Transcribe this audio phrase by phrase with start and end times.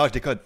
[0.00, 0.38] Non, je déconne.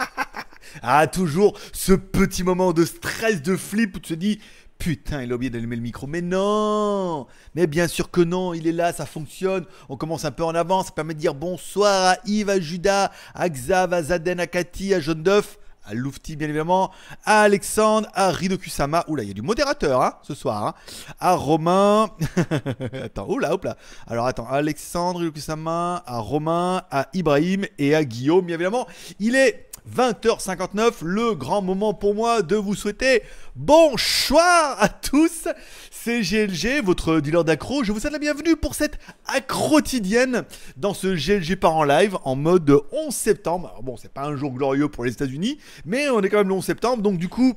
[0.82, 4.40] ah, toujours ce petit moment de stress, de flip où tu te dis
[4.78, 6.06] Putain, il a oublié d'allumer le micro.
[6.06, 9.66] Mais non Mais bien sûr que non, il est là, ça fonctionne.
[9.90, 13.12] On commence un peu en avance, ça permet de dire bonsoir à Yves, à Judas,
[13.34, 16.90] à Xav, à Zaden, à Cathy, à Jaune d'œuf, à Loufti bien évidemment,
[17.24, 19.04] à Alexandre, à Ridokusama.
[19.08, 20.66] Oula, il y a du modérateur hein, ce soir.
[20.66, 20.74] Hein.
[21.18, 22.10] À Romain.
[23.04, 23.76] attends, oula, hop là.
[24.06, 28.86] Alors attends, Alexandre, Ridokusama, à Romain, à Ibrahim et à Guillaume bien évidemment.
[29.18, 33.22] Il est 20h59, le grand moment pour moi de vous souhaiter
[33.56, 35.48] bonsoir à tous.
[35.90, 37.84] C'est GLG, votre dealer d'accro.
[37.84, 40.44] Je vous souhaite la bienvenue pour cette accro quotidienne
[40.76, 43.78] dans ce GLG par en live en mode 11 septembre.
[43.82, 46.54] Bon, c'est pas un jour glorieux pour les États-Unis, mais on est quand même le
[46.54, 47.54] 11 septembre, donc du coup,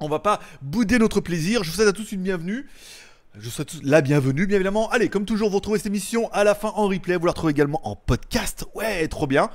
[0.00, 1.64] on va pas bouder notre plaisir.
[1.64, 2.66] Je vous souhaite à tous une bienvenue.
[3.38, 4.88] Je vous souhaite la bienvenue, bien évidemment.
[4.90, 7.16] Allez, comme toujours, vous retrouvez cette émission à la fin en replay.
[7.16, 8.64] Vous la retrouvez également en podcast.
[8.74, 9.50] Ouais, trop bien.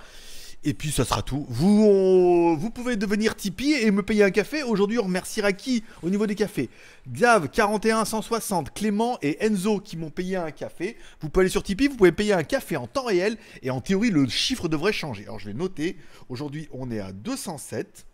[0.64, 1.48] Et puis ça sera tout.
[1.50, 4.62] Vous, pouvez devenir Tipeee et me payer un café.
[4.62, 6.70] Aujourd'hui, on remerciera qui au niveau des cafés?
[7.12, 10.98] Xav, 41 160, Clément et Enzo qui m'ont payé un café.
[11.20, 13.38] Vous pouvez aller sur Tipeee, vous pouvez payer un café en temps réel.
[13.64, 15.24] Et en théorie, le chiffre devrait changer.
[15.24, 15.98] Alors je vais noter.
[16.30, 18.06] Aujourd'hui, on est à 207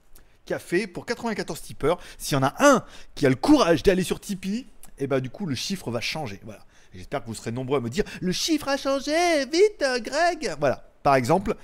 [0.45, 1.99] cafés pour 94 tipeurs.
[2.17, 4.67] S'il y en a un qui a le courage d'aller sur Tipeee,
[4.99, 6.39] et eh ben, du coup, le chiffre va changer.
[6.45, 6.65] Voilà.
[6.93, 10.55] J'espère que vous serez nombreux à me dire le chiffre a changé, vite, Greg.
[10.59, 10.89] Voilà.
[11.03, 11.55] Par exemple,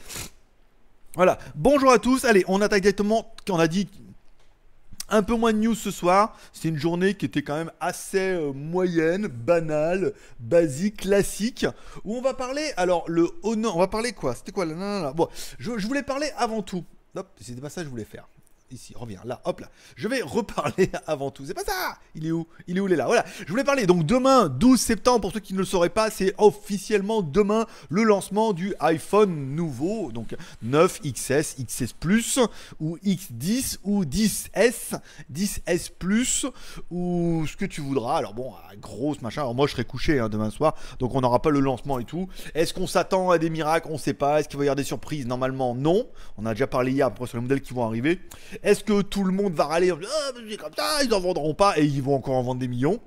[1.15, 2.25] voilà, bonjour à tous.
[2.25, 3.31] Allez, on attaque directement.
[3.49, 3.87] On a dit
[5.09, 6.35] un peu moins de news ce soir.
[6.53, 11.67] C'est une journée qui était quand même assez euh, moyenne, banale, basique, classique.
[12.03, 12.71] Où on va parler.
[12.77, 13.75] Alors, le honneur.
[13.75, 14.33] On va parler quoi?
[14.33, 14.65] C'était quoi?
[15.13, 15.27] Bon,
[15.59, 16.83] je, je, voulais parler avant tout.
[17.15, 18.27] Hop, c'était pas ça que je voulais faire
[18.71, 19.69] ici, reviens, là, hop là.
[19.95, 21.45] Je vais reparler avant tout.
[21.45, 22.47] C'est pas ça Il est où?
[22.67, 22.87] Il est où?
[22.87, 23.05] Il est là.
[23.05, 23.25] Voilà.
[23.45, 23.85] Je voulais parler.
[23.85, 28.03] Donc demain, 12 septembre, pour ceux qui ne le sauraient pas, c'est officiellement demain le
[28.03, 30.11] lancement du iPhone nouveau.
[30.11, 32.39] Donc 9 XS, XS Plus,
[32.79, 34.99] ou X10, ou 10S,
[35.31, 36.45] 10S Plus,
[36.89, 38.17] ou ce que tu voudras.
[38.17, 39.41] Alors bon, grosse machin.
[39.41, 42.05] Alors moi, je serai couché hein, demain soir, donc on n'aura pas le lancement et
[42.05, 42.27] tout.
[42.55, 43.87] Est-ce qu'on s'attend à des miracles?
[43.91, 44.39] On sait pas.
[44.39, 45.27] Est-ce qu'il va y avoir des surprises?
[45.27, 46.07] Normalement, non.
[46.37, 48.19] On a déjà parlé hier sur les modèles qui vont arriver.
[48.61, 51.85] Est-ce que tout le monde va râler ah, comme ça, ils en vendront pas et
[51.85, 52.99] ils vont encore en vendre des millions?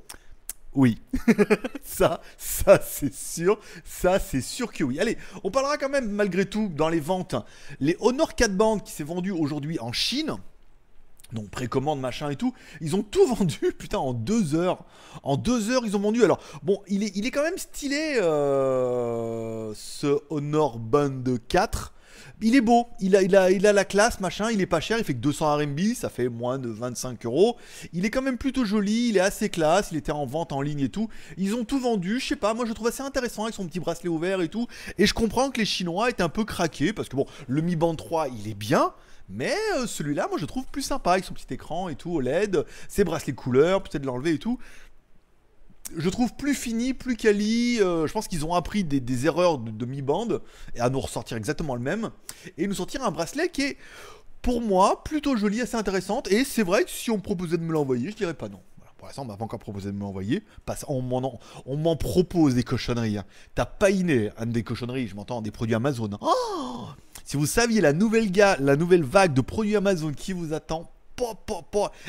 [0.75, 0.99] Oui,
[1.83, 5.01] ça, ça c'est sûr, ça c'est sûr que oui.
[5.01, 7.35] Allez, on parlera quand même malgré tout dans les ventes.
[7.81, 10.37] Les Honor 4 bandes qui s'est vendu aujourd'hui en Chine,
[11.33, 12.53] donc précommande machin et tout,
[12.83, 14.85] ils ont tout vendu putain en deux heures.
[15.23, 16.23] En deux heures ils ont vendu.
[16.23, 21.95] Alors bon, il est, il est quand même stylé euh, ce Honor Band 4
[22.43, 25.21] il est beau, il a, la classe, machin, il est pas cher, il fait que
[25.21, 27.57] 200 RMB, ça fait moins de 25 euros.
[27.95, 30.61] Il est quand même plutôt joli, il est assez classe, il était en vente en
[30.61, 31.09] ligne et tout.
[31.39, 33.81] Ils ont tout vendu, je sais pas, moi je trouve assez intéressant avec son petit
[33.81, 34.67] bracelet ouvert et tout.
[34.99, 37.75] Et je comprends que les Chinois étaient un peu craqués, parce que bon, le Mi
[37.75, 38.93] Band 3, il est bien,
[39.31, 42.65] mais euh, celui-là, moi je trouve plus sympa avec son petit écran et tout, OLED,
[42.89, 44.59] ses bracelets couleurs, peut-être l'enlever et tout
[45.97, 47.79] je trouve plus fini, plus quali.
[47.81, 50.29] Euh, je pense qu'ils ont appris des, erreurs de, mi-band
[50.75, 52.11] et à nous ressortir exactement le même.
[52.59, 53.77] Et nous sortir un bracelet qui est,
[54.43, 56.31] pour moi, plutôt joli, assez intéressante.
[56.31, 58.61] Et c'est vrai que si on proposait de me l'envoyer, je dirais pas non.
[58.99, 60.43] pour l'instant, on m'a pas encore proposé de me l'envoyer.
[60.89, 63.19] On m'en propose des cochonneries.
[63.19, 63.25] Hein.
[63.55, 66.11] T'as pas inné un des cochonneries, je m'entends, des produits Amazon.
[66.21, 66.87] Oh
[67.25, 68.31] si vous saviez la nouvelle,
[68.61, 70.93] la nouvelle vague de produits Amazon qui vous attend,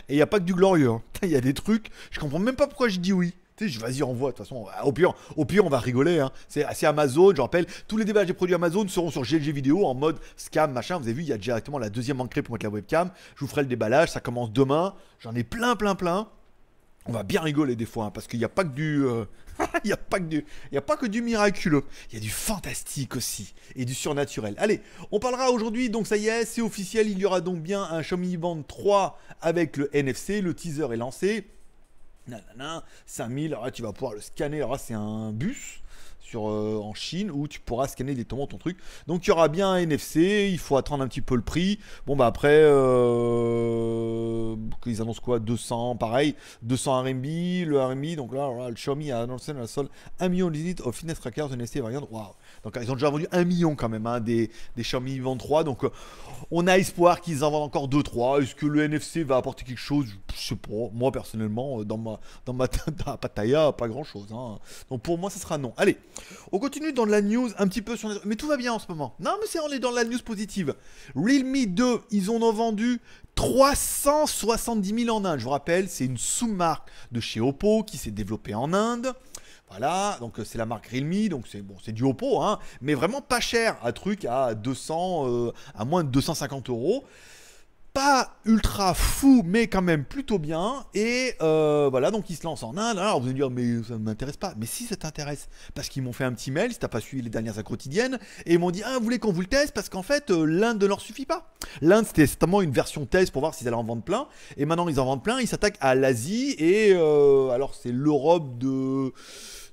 [0.09, 0.89] et il a pas que du glorieux.
[0.89, 1.01] Hein.
[1.23, 3.33] Il y a des trucs, je comprends même pas pourquoi je dis oui.
[3.57, 4.31] Tu sais, vas-y, envoie.
[4.31, 6.19] De toute façon, au pire, au pire, on va rigoler.
[6.19, 6.31] Hein.
[6.47, 7.33] C'est Amazon.
[7.35, 10.71] Je rappelle, tous les débats des produits Amazon seront sur GLG vidéo en mode scam,
[10.71, 10.99] machin.
[10.99, 13.09] Vous avez vu, il y a directement la deuxième encrée pour mettre la webcam.
[13.35, 14.09] Je vous ferai le déballage.
[14.09, 14.93] Ça commence demain.
[15.19, 16.29] J'en ai plein, plein, plein.
[17.07, 19.03] On va bien rigoler des fois, hein, parce qu'il n'y a pas que du.
[19.05, 19.25] Euh,
[19.83, 21.83] il a, pas que du, il a pas que du miraculeux.
[22.11, 23.55] Il y a du fantastique aussi.
[23.75, 24.53] Et du surnaturel.
[24.59, 24.81] Allez,
[25.11, 25.89] on parlera aujourd'hui.
[25.89, 27.09] Donc, ça y est, c'est officiel.
[27.09, 30.41] Il y aura donc bien un Xiaomi Band 3 avec le NFC.
[30.41, 31.47] Le teaser est lancé
[32.27, 35.81] nanana, 5000, alors là tu vas pouvoir le scanner, alors là c'est un bus
[36.27, 38.77] sur, euh, en Chine où tu pourras scanner directement ton truc.
[39.07, 41.79] Donc il y aura bien un NFC, il faut attendre un petit peu le prix.
[42.05, 45.39] Bon bah après, euh, ils annoncent quoi?
[45.39, 47.25] 200, pareil, 200 RMB,
[47.65, 49.87] le RMB, donc là, le Xiaomi a annoncé dans la sol
[50.19, 52.05] 1 million d'unités of fitness trackers NFC variant.
[52.11, 52.33] Waouh
[52.63, 55.63] donc ils ont déjà vendu un million quand même hein, des, des Xiaomi 23.
[55.63, 55.89] Donc euh,
[56.51, 58.43] on a espoir qu'ils en vendent encore 2-3.
[58.43, 60.07] Est-ce que le NFC va apporter quelque chose?
[60.35, 60.89] Je sais pas.
[60.93, 62.67] Moi personnellement, euh, dans ma, dans ma,
[63.21, 64.27] pataya, pas grand chose.
[64.31, 64.57] Hein.
[64.89, 65.73] Donc pour moi, ça sera non.
[65.77, 65.97] Allez,
[66.51, 68.87] on continue dans la news un petit peu sur Mais tout va bien en ce
[68.89, 69.15] moment.
[69.19, 70.75] Non, mais c'est on est dans la news positive.
[71.15, 73.01] Realme 2, ils en ont vendu
[73.37, 75.39] 370 000 en Inde.
[75.39, 79.13] Je vous rappelle, c'est une sous-marque de chez Oppo qui s'est développée en Inde.
[79.69, 82.93] Voilà, donc euh, c'est la marque Realme, donc c'est bon, c'est du Oppo, hein, mais
[82.93, 87.03] vraiment pas cher, un truc à 200, euh, à moins de 250 euros
[87.97, 90.85] pas ultra fou, mais quand même plutôt bien.
[90.93, 92.99] Et euh, voilà, donc il se lance en Inde.
[92.99, 94.53] Alors vous allez dire, mais ça ne m'intéresse pas.
[94.55, 97.23] Mais si ça t'intéresse, parce qu'ils m'ont fait un petit mail, si t'as pas suivi
[97.23, 99.73] les dernières quotidiennes, et ils m'ont dit, ah, vous voulez qu'on vous le teste?
[99.73, 101.51] Parce qu'en fait, l'Inde ne leur suffit pas.
[101.81, 104.27] L'Inde, c'était certainement une version test pour voir s'ils allaient en vendre plein.
[104.57, 105.39] Et maintenant, ils en vendent plein.
[105.39, 106.55] Ils s'attaquent à l'Asie.
[106.59, 109.11] Et alors, c'est l'Europe de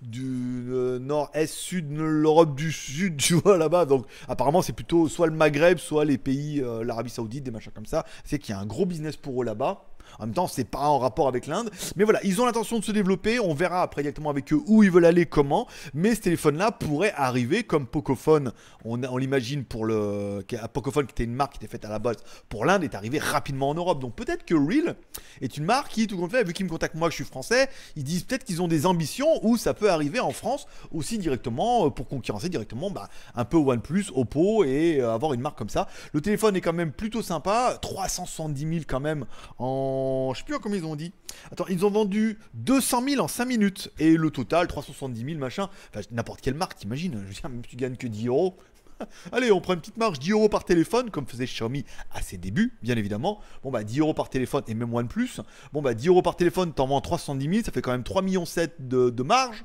[0.04, 3.86] du euh, nord-est, sud, l'Europe du sud, tu vois, là-bas.
[3.86, 7.72] Donc, apparemment, c'est plutôt soit le Maghreb, soit les pays, euh, l'Arabie Saoudite, des machins
[7.72, 8.04] comme ça.
[8.24, 9.84] C'est qu'il y a un gros business pour eux là-bas.
[10.18, 11.70] En même temps, c'est pas en rapport avec l'Inde.
[11.96, 13.40] Mais voilà, ils ont l'intention de se développer.
[13.40, 15.66] On verra après directement avec eux où ils veulent aller, comment.
[15.92, 18.52] Mais ce téléphone-là pourrait arriver comme Pocophone.
[18.84, 20.44] On, l'imagine pour le.
[20.72, 22.16] Pocophone, qui était une marque qui était faite à la base
[22.48, 24.00] pour l'Inde, est arrivé rapidement en Europe.
[24.00, 24.96] Donc peut-être que Real
[25.40, 27.24] est une marque qui, tout compte fait, vu qu'ils me contactent moi, que je suis
[27.24, 31.18] français, ils disent peut-être qu'ils ont des ambitions où ça peut arriver en France aussi
[31.18, 35.58] directement euh, pour concurrencer directement bah, un peu OnePlus, Oppo et euh, avoir une marque
[35.58, 35.88] comme ça.
[36.12, 37.78] Le téléphone est quand même plutôt sympa.
[37.80, 39.26] 370 000 quand même
[39.58, 39.93] en
[40.34, 41.12] je sais plus combien ils ont dit.
[41.50, 43.90] Attends, ils ont vendu 200 000 en 5 minutes.
[43.98, 45.68] Et le total, 370 000, machin.
[45.90, 47.12] Enfin, n'importe quelle marque, t'imagines.
[47.22, 48.56] Je veux dire, même si tu gagnes que 10 euros.
[49.32, 52.36] Allez, on prend une petite marge, 10 euros par téléphone, comme faisait Xiaomi à ses
[52.36, 53.40] débuts, bien évidemment.
[53.62, 55.40] Bon, bah 10 euros par téléphone et même OnePlus.
[55.72, 58.22] Bon, bah 10 euros par téléphone, t'en vends 370 000, ça fait quand même 3,7
[58.22, 58.44] millions
[58.78, 59.64] de, de marge.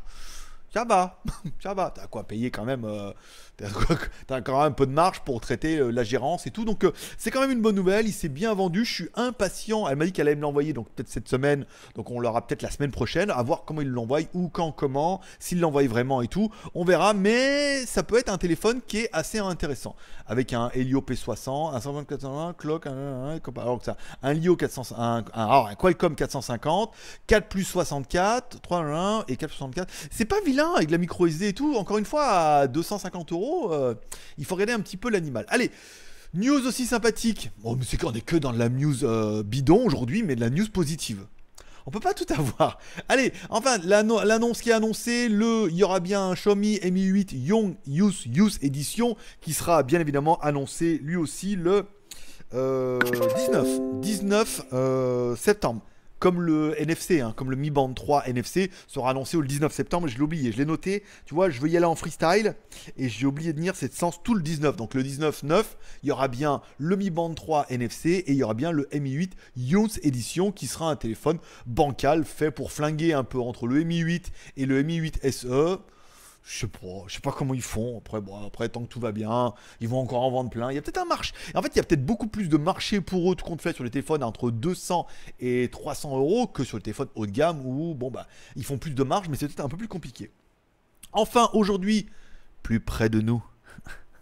[0.74, 1.22] Ça va,
[1.64, 1.92] ça va.
[1.94, 2.86] T'as quoi payer quand même.
[2.86, 3.12] Euh,
[4.28, 6.66] T'as quand même un peu de marge pour traiter euh, la gérance et tout.
[6.66, 8.08] Donc euh, c'est quand même une bonne nouvelle.
[8.08, 8.86] Il s'est bien vendu.
[8.86, 9.88] Je suis impatient.
[9.88, 11.66] Elle m'a dit qu'elle allait me l'envoyer donc peut-être cette semaine.
[11.96, 13.32] Donc on l'aura peut-être la semaine prochaine.
[13.32, 16.50] À voir comment il l'envoie, où, quand, comment, s'il l'envoie vraiment et tout.
[16.74, 17.14] On verra.
[17.14, 19.96] Mais ça peut être un téléphone qui est assez intéressant.
[20.28, 25.76] Avec un Helio P60, un 124 clock, un, un, ça, un Lio 400, un, un,
[25.76, 26.92] Qualcomm 450,
[27.28, 29.92] 4 plus 64, 3 et 464.
[30.12, 31.76] C'est pas vilain avec la micro SD et tout.
[31.76, 33.96] Encore une fois à 250 euros euh,
[34.38, 35.46] il faut regarder un petit peu l'animal.
[35.50, 35.72] Allez,
[36.34, 37.52] news aussi sympathique.
[37.64, 40.50] Bon, mais c'est qu'on est que dans la news euh, bidon aujourd'hui, mais de la
[40.50, 41.26] news positive.
[41.86, 42.78] On peut pas tout avoir.
[43.10, 47.32] Allez, enfin, l'annonce qui est annoncée, le, il y aura bien un Xiaomi Mi 8
[47.34, 51.86] Young Use Use Edition qui sera bien évidemment annoncé lui aussi le
[52.52, 53.00] 19, euh,
[54.02, 55.82] 19 septembre
[56.20, 60.08] comme le NFC, hein, comme le Mi Band 3 NFC sera annoncé le 19 septembre.
[60.08, 61.04] Je l'ai oublié, je l'ai noté.
[61.26, 62.56] Tu vois, je veux y aller en freestyle
[62.98, 64.76] et j'ai oublié de dire c'est sens tout le 19.
[64.76, 68.36] Donc le 19 9, il y aura bien le Mi Band 3 NFC et il
[68.36, 72.72] y aura bien le Mi 8 Youth Edition qui sera un téléphone bancal fait pour
[72.72, 75.80] flinguer un peu entre le Mi 8 et le Mi 8 SE.
[76.52, 78.00] Je sais pas, je sais pas comment ils font.
[78.00, 80.72] Après, bon, après, tant que tout va bien, ils vont encore en vendre plein.
[80.72, 81.32] Il y a peut-être un marché.
[81.54, 83.76] En fait, il y a peut-être beaucoup plus de marché pour eux, tout compte fait,
[83.76, 85.06] sur les téléphones entre 200
[85.40, 88.26] et 300 euros que sur les téléphones haut de gamme où, bon, bah,
[88.56, 90.32] ils font plus de marge, mais c'est peut-être un peu plus compliqué.
[91.12, 92.08] Enfin, aujourd'hui,
[92.64, 93.44] plus près de nous.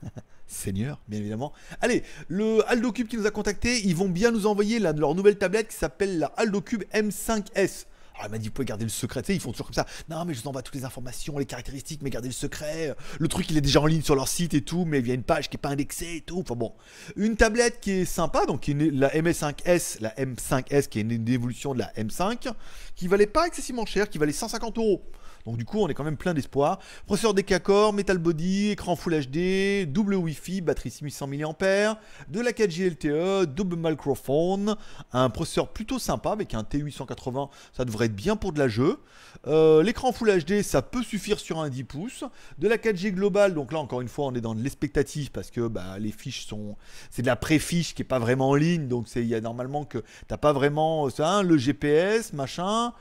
[0.47, 1.53] Seigneur, bien évidemment.
[1.79, 5.37] Allez, le Aldo Cube qui nous a contacté, ils vont bien nous envoyer leur nouvelle
[5.37, 7.85] tablette qui s'appelle la Aldo Cube M5S.
[8.19, 9.21] Ah, il m'a dit, vous pouvez garder le secret.
[9.21, 9.85] Tu sais, ils font toujours comme ça.
[10.09, 12.95] Non, mais je vous envoie toutes les informations, les caractéristiques, mais gardez le secret.
[13.19, 15.11] Le truc, il est déjà en ligne sur leur site et tout, mais il y
[15.11, 16.39] a une page qui n'est pas indexée et tout.
[16.39, 16.73] Enfin bon.
[17.15, 21.79] Une tablette qui est sympa, donc la MS5S, la M5S, qui est une évolution de
[21.79, 22.51] la M5,
[22.95, 25.03] qui valait pas excessivement cher, qui valait 150 euros.
[25.47, 26.79] Donc du coup, on est quand même plein d'espoir.
[27.05, 32.89] Processeur Decacor, Metal Body, écran Full HD, double Wi-Fi, batterie 6800 mAh, de la 4G
[32.89, 34.75] LTE, double microphone,
[35.13, 38.99] un processeur plutôt sympa avec un T880, ça devrait être bien pour de la jeu.
[39.45, 42.23] Euh, l'écran Full HD, ça peut suffire sur un 10 pouces.
[42.57, 45.49] De la 4G globale, donc là encore une fois, on est dans de l'expectative parce
[45.49, 46.75] que bah, les fiches sont,
[47.09, 49.85] c'est de la pré-fiche qui est pas vraiment en ligne, donc il y a normalement
[49.85, 52.93] que t'as pas vraiment ça, le GPS, machin,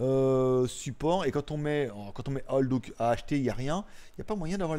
[0.00, 3.54] euh, support, et quand on met quand on met all à acheter, il n'y a
[3.54, 3.84] rien.
[4.10, 4.78] Il n'y a pas moyen d'avoir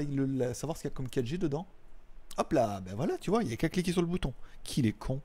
[0.53, 1.67] savoir ce qu'il y a comme 4G dedans.
[2.37, 4.33] Hop là, ben voilà, tu vois, il n'y a qu'à cliquer sur le bouton.
[4.63, 5.21] Qu'il est con.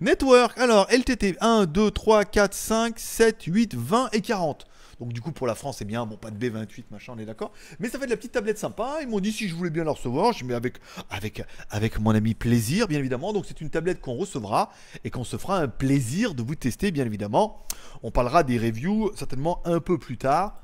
[0.00, 4.66] Network, alors LTT 1, 2, 3, 4, 5, 7, 8, 20 et 40.
[4.98, 7.26] Donc du coup pour la France c'est bien, bon pas de B28 machin, on est
[7.26, 7.52] d'accord.
[7.80, 8.98] Mais ça fait de la petite tablette sympa.
[9.02, 10.78] Ils m'ont dit si je voulais bien la recevoir, je mets avec,
[11.10, 13.34] avec, avec mon ami plaisir bien évidemment.
[13.34, 14.72] Donc c'est une tablette qu'on recevra
[15.04, 17.66] et qu'on se fera un plaisir de vous tester bien évidemment.
[18.02, 20.62] On parlera des reviews certainement un peu plus tard.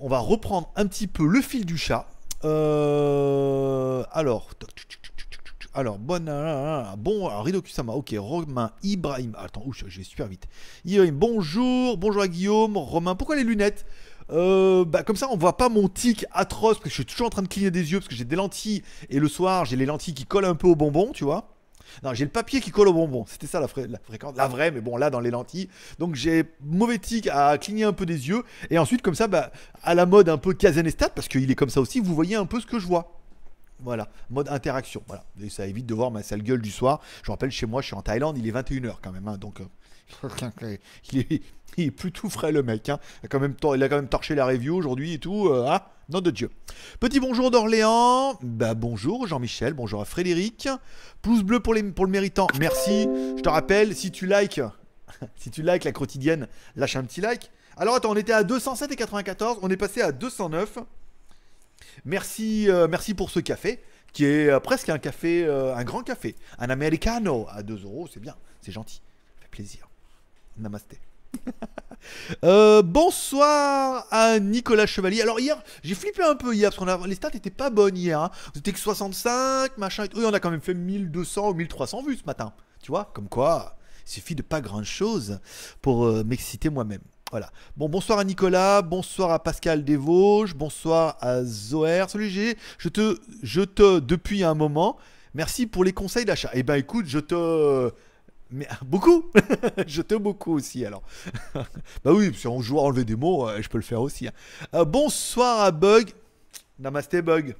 [0.00, 2.08] On va reprendre un petit peu le fil du chat.
[2.44, 4.50] Euh, alors,
[5.74, 6.24] alors, bon,
[6.98, 10.46] bon, alors, Rido Kusama, ok, Romain, Ibrahim, attends, je vais super vite.
[10.84, 13.86] Ibrahim, bonjour, bonjour à Guillaume, Romain, pourquoi les lunettes?
[14.30, 17.26] Euh, bah, comme ça on voit pas mon tic atroce parce que je suis toujours
[17.26, 19.76] en train de cligner des yeux parce que j'ai des lentilles et le soir j'ai
[19.76, 21.53] les lentilles qui collent un peu au bonbon tu vois
[22.02, 23.24] Non, j'ai le papier qui colle au bonbon.
[23.28, 24.36] C'était ça la, fréquence.
[24.36, 25.68] La vraie, mais bon, là, dans les lentilles.
[25.98, 28.42] Donc, j'ai mauvais tic à cligner un peu des yeux.
[28.70, 31.70] Et ensuite, comme ça, bah, à la mode un peu Kazanestat, parce qu'il est comme
[31.70, 33.20] ça aussi, vous voyez un peu ce que je vois.
[33.80, 35.02] Voilà, mode interaction.
[35.06, 35.24] Voilà.
[35.50, 37.00] Ça évite de voir ma sale gueule du soir.
[37.22, 39.28] Je rappelle, chez moi, je suis en Thaïlande, il est 21h quand même.
[39.28, 39.64] Hein, donc, euh,
[41.12, 41.42] il, est,
[41.76, 42.88] il, est, plus tout frais, le mec.
[42.88, 42.98] Hein.
[43.22, 45.50] Il, a quand même, il torché la review aujourd'hui et tout.
[45.52, 46.50] Ah, nom de Dieu.
[47.00, 48.38] Petit bonjour d'Orléans.
[48.42, 49.74] Bah, bonjour Jean-Michel.
[49.74, 50.68] Bonjour à Frédéric.
[51.22, 52.46] Pouce bleu pour le méritant.
[52.58, 53.08] Merci.
[53.36, 54.60] Je te rappelle, si tu likes,
[55.36, 57.50] si tu likes la quotidienne, lâche un petit like.
[57.76, 59.58] Alors attends, on était à 207 et 94.
[59.62, 60.78] On est passé à 209.
[62.04, 63.80] Merci, euh, merci pour ce café,
[64.12, 66.36] qui est euh, presque un café, euh, un grand café.
[66.58, 68.96] Un americano à 2 euros, c'est bien, c'est gentil.
[69.36, 69.88] Ça fait plaisir.
[70.56, 70.98] Namasté.
[72.84, 75.22] bonsoir à Nicolas Chevalier.
[75.22, 78.20] Alors hier, j'ai flippé un peu hier parce que les stats étaient pas bonnes hier.
[78.20, 78.30] Hein.
[78.54, 80.06] C'était que 65, machin.
[80.14, 82.52] Oui, on a quand même fait 1200 ou 1300 vues ce matin.
[82.82, 85.40] Tu vois, comme quoi, il suffit de pas grand chose
[85.82, 87.02] pour m'exciter moi-même.
[87.30, 87.50] Voilà.
[87.76, 92.04] Bon, bonsoir à Nicolas, bonsoir à Pascal Desvosges, bonsoir à Zoer.
[92.08, 94.98] Salut G, je te, je te, depuis un moment,
[95.34, 96.50] merci pour les conseils d'achat.
[96.54, 97.90] Eh ben écoute, je te...
[98.50, 99.30] Mais beaucoup?
[99.86, 101.02] Je te beaucoup aussi alors.
[101.54, 104.28] bah oui, si on joue à enlever des mots, euh, je peux le faire aussi.
[104.28, 104.32] Hein.
[104.74, 106.10] Euh, bonsoir à Bug.
[106.78, 107.56] Namasté Bug.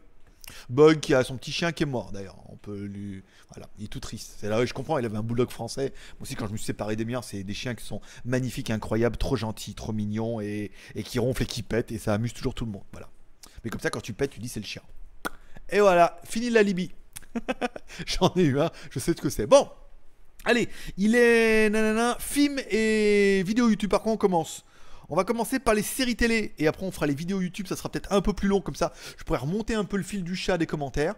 [0.69, 2.37] Bug qui a son petit chien qui est mort d'ailleurs.
[2.49, 3.23] On peut lui.
[3.55, 4.37] Voilà, il est tout triste.
[4.39, 5.93] C'est là, je comprends, il avait un bulldog français.
[6.19, 8.71] Moi aussi, quand je me suis séparé des miens, c'est des chiens qui sont magnifiques,
[8.71, 10.71] incroyables, trop gentils, trop mignons et,
[11.05, 12.85] qui ronflent et qui pètent et ça amuse toujours tout le monde.
[12.93, 13.09] Voilà.
[13.63, 14.83] Mais comme ça, quand tu pètes, tu dis c'est le chien.
[15.71, 16.93] Et voilà, fini la Libye.
[18.07, 19.47] J'en ai eu un, je sais ce que c'est.
[19.47, 19.69] Bon,
[20.45, 23.91] allez, il est nanana, film et vidéo YouTube.
[23.91, 24.65] Par contre, on commence.
[25.11, 27.77] On va commencer par les séries télé et après on fera les vidéos YouTube, ça
[27.77, 28.93] sera peut-être un peu plus long comme ça.
[29.19, 31.15] Je pourrais remonter un peu le fil du chat des commentaires.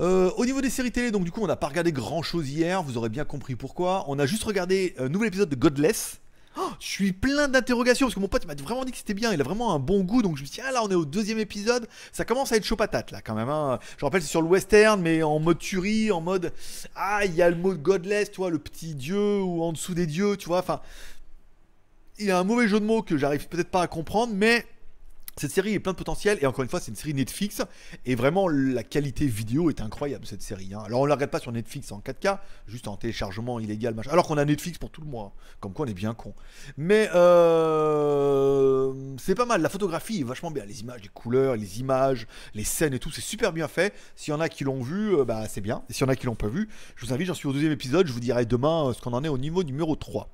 [0.00, 2.50] Euh, au niveau des séries télé, donc du coup on n'a pas regardé grand chose
[2.50, 4.04] hier, vous aurez bien compris pourquoi.
[4.08, 6.20] On a juste regardé un nouvel épisode de Godless.
[6.56, 9.32] Oh, je suis plein d'interrogations parce que mon pote m'a vraiment dit que c'était bien,
[9.32, 10.94] il a vraiment un bon goût donc je me suis dit ah là on est
[10.94, 13.48] au deuxième épisode, ça commence à être chaud patate là quand même.
[13.48, 13.80] Hein.
[13.98, 16.52] Je rappelle c'est sur le western mais en mode tuerie, en mode
[16.94, 19.94] ah il y a le mot godless, tu vois, le petit dieu ou en dessous
[19.94, 20.80] des dieux, tu vois, enfin
[22.18, 24.64] il y a un mauvais jeu de mots que j'arrive peut-être pas à comprendre, mais
[25.36, 27.62] cette série est plein de potentiel et encore une fois c'est une série Netflix
[28.04, 30.72] et vraiment la qualité vidéo est incroyable cette série.
[30.74, 30.82] Hein.
[30.86, 34.10] Alors on la regarde pas sur Netflix en 4K, juste en téléchargement illégal machin.
[34.10, 36.34] Alors qu'on a Netflix pour tout le mois, comme quoi on est bien con.
[36.76, 41.80] Mais euh, c'est pas mal, la photographie est vachement bien, les images, les couleurs, les
[41.80, 43.94] images, les scènes et tout, c'est super bien fait.
[44.16, 45.82] S'il y en a qui l'ont vu, euh, bah c'est bien.
[45.88, 47.52] Et s'il y en a qui l'ont pas vu, je vous invite, j'en suis au
[47.52, 50.30] deuxième épisode, je vous dirai demain euh, ce qu'on en est au niveau numéro 3.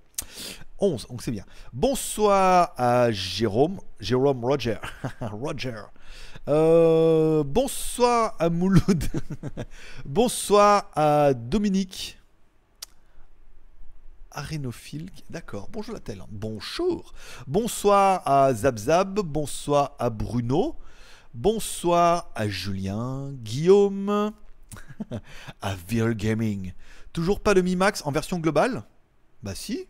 [0.79, 1.45] 11, donc c'est bien.
[1.73, 4.79] Bonsoir à Jérôme, Jérôme Roger.
[5.21, 5.83] Roger.
[6.49, 9.05] Euh, bonsoir à Mouloud.
[10.05, 12.19] bonsoir à Dominique.
[14.33, 15.69] Arénophile, d'accord.
[15.71, 16.23] Bonjour la telle.
[16.31, 17.13] Bonjour.
[17.47, 19.21] Bonsoir à Zabzab.
[19.21, 20.77] Bonsoir à Bruno.
[21.35, 24.33] Bonsoir à Julien, Guillaume,
[25.63, 26.73] à Vir Gaming.
[27.13, 28.83] Toujours pas de Mi Max en version globale?
[29.43, 29.87] Bah si,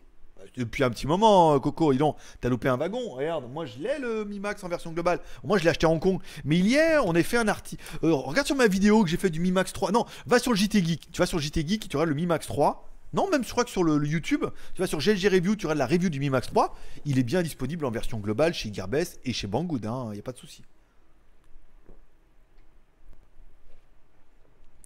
[0.57, 1.93] depuis un petit moment, Coco.
[1.93, 2.01] Ils
[2.39, 3.09] t'as loupé un wagon.
[3.11, 5.19] Regarde, moi je l'ai le Mi Max en version globale.
[5.43, 6.19] Moi je l'ai acheté à Hong Kong.
[6.45, 7.83] Mais hier, on a fait un article.
[8.03, 9.91] Euh, regarde sur ma vidéo que j'ai fait du Mi Max 3.
[9.91, 11.11] Non, va sur le JT Geek.
[11.11, 12.87] Tu vas sur JT Geek, tu auras le Mi Max 3.
[13.13, 15.75] Non, même je crois que sur le, YouTube, tu vas sur GLG Review, tu auras
[15.75, 16.73] la review du Mi Max 3.
[17.05, 19.83] Il est bien disponible en version globale chez Gearbest et chez Banggood.
[19.83, 20.63] Il hein, n'y a pas de souci.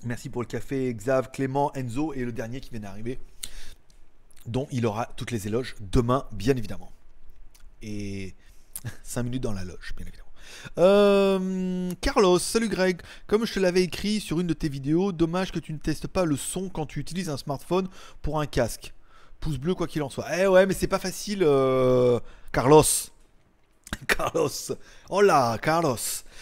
[0.03, 3.19] Merci pour le café, Xav, Clément, Enzo et le dernier qui vient d'arriver
[4.45, 6.91] dont il aura toutes les éloges demain, bien évidemment.
[7.81, 8.35] Et
[9.03, 10.25] 5 minutes dans la loge, bien évidemment.
[10.77, 13.01] Euh, Carlos, salut Greg.
[13.27, 16.07] Comme je te l'avais écrit sur une de tes vidéos, dommage que tu ne testes
[16.07, 17.87] pas le son quand tu utilises un smartphone
[18.21, 18.93] pour un casque.
[19.39, 20.25] Pouce bleu, quoi qu'il en soit.
[20.37, 22.19] Eh ouais, mais c'est pas facile, euh,
[22.51, 22.83] Carlos.
[24.17, 24.49] Carlos.
[25.09, 25.97] Oh là, Carlos.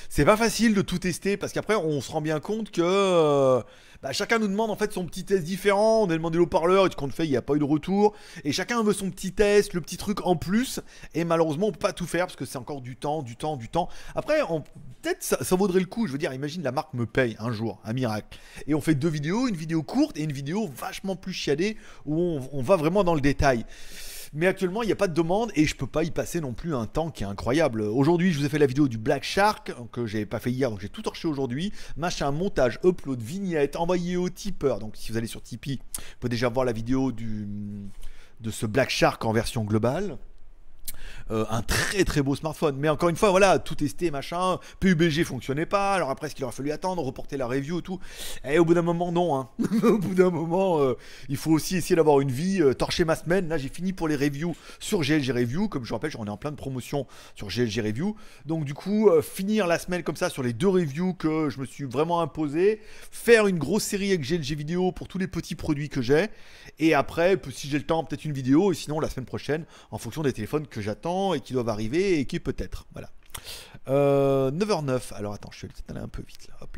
[0.10, 2.82] C'est pas facile de tout tester parce qu'après, on se rend bien compte que.
[2.84, 3.62] Euh,
[4.02, 6.04] bah, chacun nous demande en fait son petit test différent.
[6.04, 8.14] On a demandé au parleur et qu'on fait, il n'y a pas eu de retour.
[8.44, 10.82] Et chacun veut son petit test, le petit truc en plus.
[11.14, 13.56] Et malheureusement, on peut pas tout faire parce que c'est encore du temps, du temps,
[13.56, 13.88] du temps.
[14.14, 14.42] Après,
[15.02, 16.06] peut-être ça, vaudrait le coup.
[16.06, 18.38] Je veux dire, imagine la marque me paye un jour, un miracle.
[18.68, 22.40] Et on fait deux vidéos, une vidéo courte et une vidéo vachement plus chiadée où
[22.52, 23.66] on va vraiment dans le détail.
[24.36, 26.54] Mais actuellement, il n'y a pas de demande et je peux pas y passer non
[26.54, 27.82] plus un temps qui est incroyable.
[27.82, 30.72] Aujourd'hui, je vous ai fait la vidéo du Black Shark que j'ai pas fait hier,
[30.72, 31.72] donc j'ai tout torché aujourd'hui.
[31.98, 34.80] Machin, montage, upload, vignette, envoyé au tipeur.
[34.80, 38.90] Donc si vous allez sur Tipeee, vous pouvez déjà voir la vidéo de ce Black
[38.90, 40.18] Shark en version globale.
[41.32, 42.76] Euh, un très très beau smartphone.
[42.78, 44.60] Mais encore une fois, voilà, tout testé, machin.
[44.80, 45.94] PUBG fonctionnait pas.
[45.94, 48.00] Alors après, est-ce qu'il aurait fallu attendre, reporter la review et tout
[48.48, 49.36] Et au bout d'un moment, non.
[49.36, 49.50] Hein.
[49.84, 50.98] au bout d'un moment, euh,
[51.30, 53.48] il faut aussi essayer d'avoir une vie, euh, torcher ma semaine.
[53.48, 55.70] Là, j'ai fini pour les reviews sur GLG Review.
[55.70, 58.16] Comme je vous rappelle, j'en ai en plein de promotions sur GLG Review.
[58.46, 61.66] Donc du coup, finir la semaine comme ça sur les deux reviews que je me
[61.66, 62.82] suis vraiment imposé.
[63.12, 66.28] Faire une grosse série avec GLG Vidéo pour tous les petits produits que j'ai.
[66.80, 68.72] Et après, si j'ai le temps, peut-être une vidéo.
[68.72, 72.20] Et sinon, la semaine prochaine, en fonction des téléphones que j'attends et qui doivent arriver
[72.20, 72.86] et qui peut-être.
[72.94, 73.10] Voilà.
[73.88, 74.90] 9h09.
[74.90, 76.56] Euh, Alors attends, je vais aller un peu vite là.
[76.62, 76.78] Hop,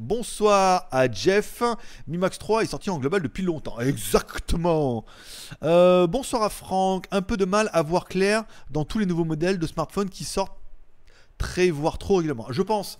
[0.00, 1.62] Bonsoir à Jeff.
[2.06, 3.78] Mi Max 3 est sorti en global depuis longtemps.
[3.80, 5.04] Exactement.
[5.62, 7.06] Euh, bonsoir à Franck.
[7.10, 10.24] Un peu de mal à voir clair dans tous les nouveaux modèles de smartphones qui
[10.24, 10.58] sortent
[11.38, 12.46] très, voire trop régulièrement.
[12.50, 12.98] Je pense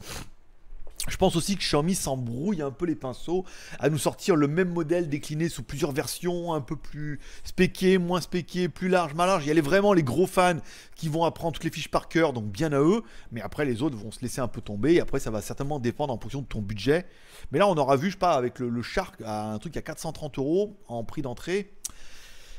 [1.08, 3.44] je pense aussi que Xiaomi s'embrouille un peu les pinceaux
[3.78, 8.20] à nous sortir le même modèle décliné sous plusieurs versions, un peu plus spéqué, moins
[8.20, 9.46] spéqué, plus large, mal large.
[9.46, 10.58] Il y a vraiment les gros fans
[10.96, 13.02] qui vont apprendre toutes les fiches par cœur, donc bien à eux.
[13.32, 14.94] Mais après, les autres vont se laisser un peu tomber.
[14.94, 17.06] Et après, ça va certainement dépendre en fonction de ton budget.
[17.52, 20.38] Mais là, on aura vu, je sais pas, avec le, Shark, un truc à 430
[20.38, 21.72] euros en prix d'entrée.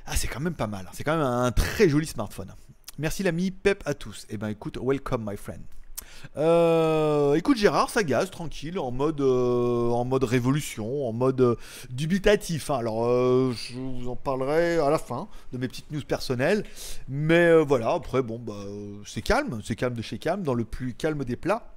[0.06, 0.90] Ah, c'est quand même pas mal.
[0.94, 2.54] C'est quand même un très joli smartphone.
[2.98, 4.26] Merci l'ami, pep à tous.
[4.30, 5.64] Eh ben écoute, welcome my friend.
[6.38, 11.56] Euh, écoute Gérard, ça gaz, tranquille, en mode, euh, en mode révolution, en mode euh,
[11.90, 12.70] dubitatif.
[12.70, 12.78] Hein.
[12.78, 13.06] Alors,
[13.54, 16.64] je vous en parlerai à la fin de mes petites news personnelles.
[17.08, 18.54] Mais voilà, après, bon, bah,
[19.06, 21.72] c'est calme, c'est calme de chez calme, dans le plus calme des plats.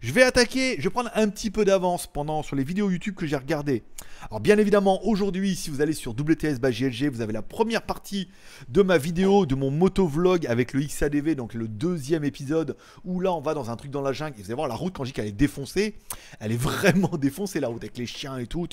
[0.00, 3.14] Je vais attaquer, je vais prendre un petit peu d'avance pendant sur les vidéos YouTube
[3.14, 3.82] que j'ai regardées.
[4.28, 8.28] Alors bien évidemment, aujourd'hui, si vous allez sur WTS GLG, vous avez la première partie
[8.68, 13.32] de ma vidéo, de mon motovlog avec le XADV, donc le deuxième épisode, où là
[13.32, 15.04] on va dans un truc dans la jungle, et vous allez voir la route quand
[15.04, 15.96] je dis qu'elle est défoncée,
[16.38, 18.68] elle est vraiment défoncée la route, avec les chiens et tout,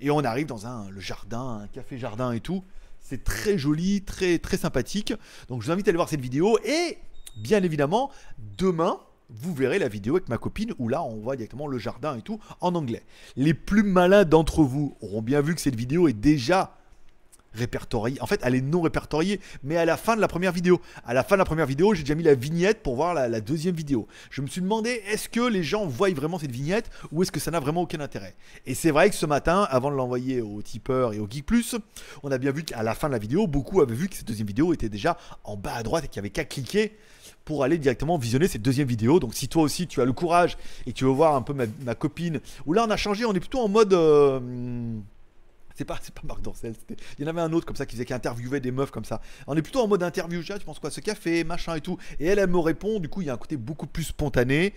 [0.00, 2.62] Et on arrive dans un, le jardin, un café jardin et tout.
[3.00, 5.12] C'est très joli, très très sympathique.
[5.48, 6.98] Donc je vous invite à aller voir cette vidéo et
[7.36, 8.10] bien évidemment,
[8.56, 8.98] demain,
[9.40, 12.22] vous verrez la vidéo avec ma copine où là on voit directement le jardin et
[12.22, 13.02] tout en anglais.
[13.36, 16.76] Les plus malins d'entre vous auront bien vu que cette vidéo est déjà
[17.54, 18.20] répertoriée.
[18.20, 20.80] En fait, elle est non répertoriée, mais à la fin de la première vidéo.
[21.04, 23.40] À la fin de la première vidéo, j'ai déjà mis la vignette pour voir la,
[23.40, 24.06] deuxième vidéo.
[24.30, 27.40] Je me suis demandé, est-ce que les gens voient vraiment cette vignette ou est-ce que
[27.40, 28.34] ça n'a vraiment aucun intérêt?
[28.66, 31.76] Et c'est vrai que ce matin, avant de l'envoyer au tipeur et au Geek Plus,
[32.22, 34.26] on a bien vu qu'à la fin de la vidéo, beaucoup avaient vu que cette
[34.26, 36.96] deuxième vidéo était déjà en bas à droite et qu'il n'y avait qu'à cliquer
[37.44, 39.20] pour aller directement visionner cette deuxième vidéo.
[39.20, 41.94] Donc si toi aussi tu as le courage et tu veux voir un peu ma,
[41.94, 43.92] copine, où là on a changé, on est plutôt en mode...
[43.92, 44.40] Euh,
[45.74, 46.74] c'est pas, pas Marc Dorcel,
[47.18, 49.04] il y en avait un autre comme ça qui faisait qui interviewait des meufs comme
[49.04, 49.20] ça.
[49.46, 51.98] On est plutôt en mode interview, tu penses quoi, ce café, machin et tout.
[52.20, 54.74] Et elle, elle me répond, du coup il y a un côté beaucoup plus spontané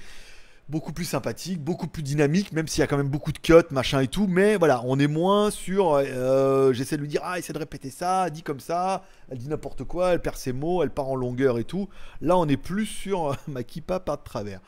[0.70, 3.54] beaucoup plus sympathique, beaucoup plus dynamique, même s'il y a quand même beaucoup de cuts,
[3.72, 4.28] machin et tout.
[4.28, 5.94] Mais voilà, on est moins sur.
[5.94, 9.48] Euh, j'essaie de lui dire, ah, essaie de répéter ça, dit comme ça, elle dit
[9.48, 11.90] n'importe quoi, elle perd ses mots, elle part en longueur et tout.
[12.22, 14.62] Là, on est plus sur ma kippa part de travers.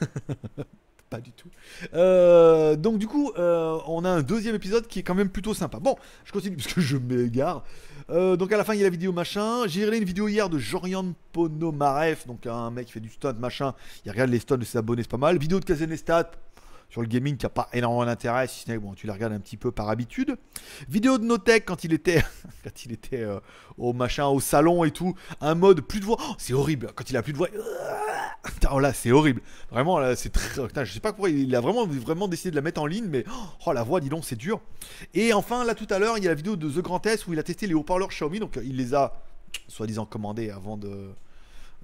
[1.12, 1.50] pas du tout.
[1.92, 5.52] Euh, donc du coup, euh, on a un deuxième épisode qui est quand même plutôt
[5.52, 5.78] sympa.
[5.78, 7.64] Bon, je continue parce que je m'égare.
[8.08, 9.66] Euh, donc à la fin, il y a la vidéo machin.
[9.66, 13.34] J'ai regardé une vidéo hier de Jorian Ponomarev, donc un mec qui fait du stunt
[13.34, 13.74] machin.
[14.06, 15.36] Il regarde les stunts de ses abonnés, c'est pas mal.
[15.36, 16.30] Vidéo de Kazenestat
[16.92, 19.32] sur le gaming qui a pas énormément d'intérêt, si ce n'est bon, tu les regardes
[19.32, 20.36] un petit peu par habitude.
[20.90, 22.22] Vidéo de Notech quand il était,
[22.64, 23.40] quand il était euh,
[23.78, 26.18] au machin, au salon et tout, un mode plus de voix.
[26.20, 27.48] Oh, c'est horrible quand il a plus de voix.
[28.72, 29.40] Oh là, c'est horrible.
[29.70, 30.84] Vraiment, là, c'est très.
[30.84, 33.24] je sais pas pourquoi il a vraiment, vraiment décidé de la mettre en ligne, mais
[33.66, 34.60] oh la voix, dis donc, c'est dur.
[35.14, 37.26] Et enfin, là tout à l'heure, il y a la vidéo de The Grand S
[37.28, 39.12] où il a testé les haut-parleurs Xiaomi, donc il les a
[39.68, 41.12] soi-disant commandés avant de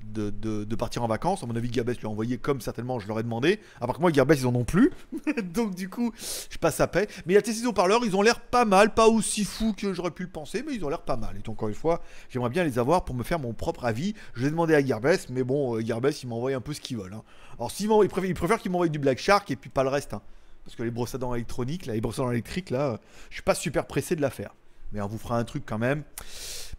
[0.04, 1.42] de, partir en vacances.
[1.42, 3.60] À mon avis, Gearbest lui a envoyé comme certainement je leur ai demandé.
[3.80, 4.90] Alors que moi, Gearbest, ils en ont plus.
[5.54, 6.12] Donc, du coup,
[6.50, 7.08] je passe à paix.
[7.26, 8.94] Mais il y a testé haut-parleurs, ils ont l'air pas mal.
[8.94, 11.36] Pas aussi fous que j'aurais pu le penser, mais ils ont l'air pas mal.
[11.36, 14.14] Et encore une fois, j'aimerais bien les avoir pour me faire mon propre avis.
[14.34, 16.96] Je vais demander à Gearbest, mais bon, euh, Gearbest, ils m'envoient un peu ce qu'ils
[16.96, 17.14] veulent.
[17.14, 17.22] Hein.
[17.58, 19.88] Alors, s'ils ils préfèrent, ils préfèrent qu'ils m'envoient du Black Shark et puis pas le
[19.88, 20.14] reste.
[20.14, 20.22] Hein.
[20.64, 23.36] Parce que les brosses à dents électroniques, là, les brosses à dents électriques, là, je
[23.36, 24.54] suis pas super pressé de la faire.
[24.92, 26.02] Mais on vous fera un truc quand même.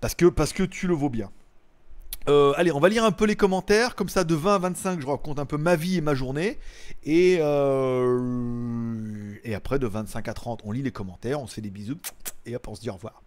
[0.01, 1.31] Parce que, parce que tu le vaux bien.
[2.27, 3.95] Euh, allez, on va lire un peu les commentaires.
[3.95, 6.59] Comme ça, de 20 à 25, je raconte un peu ma vie et ma journée.
[7.03, 11.61] Et, euh, et après, de 25 à 30, on lit les commentaires, on se fait
[11.61, 11.99] des bisous.
[12.45, 13.21] Et hop, on se dit au revoir.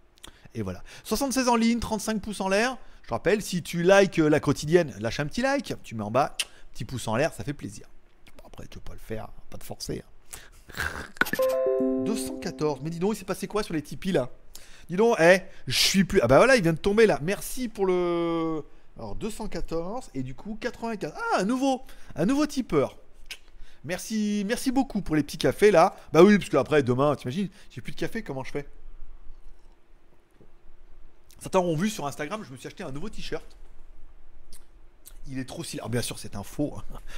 [0.55, 0.83] Et voilà.
[1.05, 2.76] 76 en ligne, 35 pouces en l'air.
[3.05, 5.74] Je rappelle, si tu likes la quotidienne, lâche un petit like.
[5.83, 6.37] Tu mets en bas,
[6.72, 7.87] petit pouce en l'air, ça fait plaisir.
[8.46, 10.05] après, tu peux pas le faire, pas te forcer.
[12.05, 12.81] 214.
[12.83, 14.31] Mais dis donc, il s'est passé quoi sur les Tipeee là?
[14.88, 16.20] Dis donc, eh, je suis plus.
[16.22, 17.18] Ah bah voilà, il vient de tomber là.
[17.22, 18.62] Merci pour le.
[18.96, 21.12] Alors 214 et du coup 95.
[21.16, 21.83] Ah, un nouveau,
[22.14, 22.98] un nouveau tipeur.
[23.85, 25.96] Merci, merci beaucoup pour les petits cafés là.
[26.12, 28.68] Bah oui, parce que après demain, t'imagines, j'ai plus de café, comment je fais?
[31.40, 33.44] Certains ont vu sur Instagram, je me suis acheté un nouveau t-shirt.
[35.26, 35.83] Il est trop stylé.
[35.85, 36.74] Ah, bien sûr, c'est un faux.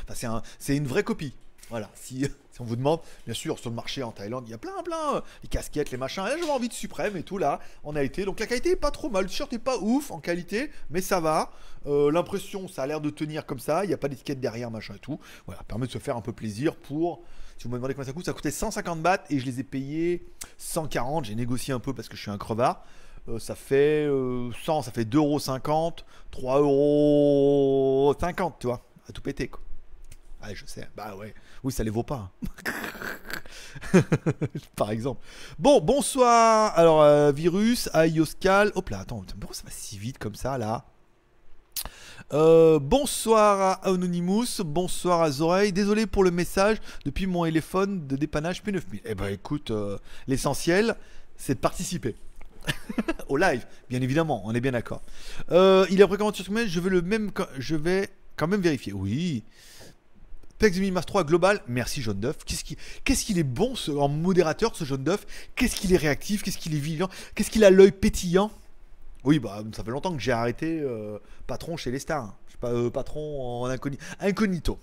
[0.08, 1.34] Enfin, c'est une vraie copie.
[1.70, 2.26] Voilà, si,
[2.60, 5.22] on vous demande, bien sûr, sur le marché en Thaïlande, il y a plein, plein,
[5.42, 6.24] les casquettes, les machins.
[6.24, 8.24] Là, j'avais envie de suprême et tout, là, on a été.
[8.24, 9.24] Donc la qualité est pas trop mal.
[9.24, 11.52] Le t-shirt est pas ouf en qualité, mais ça va.
[11.86, 13.84] Euh, l'impression, ça a l'air de tenir comme ça.
[13.84, 15.18] Il n'y a pas d'étiquette derrière, machin et tout.
[15.46, 17.22] Voilà, permet de se faire un peu plaisir pour.
[17.56, 19.64] Si vous me demandez combien ça coûte, ça coûtait 150 bahts et je les ai
[19.64, 20.26] payés
[20.58, 21.26] 140.
[21.26, 22.84] J'ai négocié un peu parce que je suis un crevard.
[23.28, 24.50] Euh, ça fait 100, euh,
[24.82, 29.60] ça fait 2,50€, 3,50€, tu vois, à tout péter quoi.
[30.42, 31.32] Ah, je sais, bah ouais,
[31.64, 32.30] oui, ça les vaut pas.
[34.76, 35.20] Par exemple.
[35.58, 36.78] Bon, bonsoir.
[36.78, 38.70] Alors, euh, virus, Ayoscal.
[38.74, 40.84] Hop là, attends, pourquoi ça va si vite comme ça là?
[42.30, 45.72] Bonsoir à Anonymous, bonsoir à Zoreille.
[45.72, 49.02] Désolé pour le message depuis mon téléphone de dépannage P9000.
[49.04, 49.70] Eh ben écoute,
[50.26, 50.96] l'essentiel,
[51.36, 52.16] c'est de participer.
[53.28, 55.02] au live, bien évidemment, on est bien d'accord.
[55.50, 58.92] Euh, il est précommandé sur je le même, je vais quand même vérifier.
[58.92, 59.42] Oui.
[60.58, 62.38] Pex Minimas 3 global, merci Jaune d'œuf.
[62.44, 65.26] Qu'est-ce qu'il est bon ce, en modérateur ce jaune d'œuf?
[65.56, 66.42] Qu'est-ce qu'il est réactif?
[66.42, 68.50] Qu'est-ce qu'il est vivant Qu'est-ce qu'il a l'œil pétillant?
[69.24, 72.36] Oui, bah ça fait longtemps que j'ai arrêté euh, patron chez les stars.
[72.46, 73.66] Je sais pas, euh, patron en
[74.20, 74.78] incognito.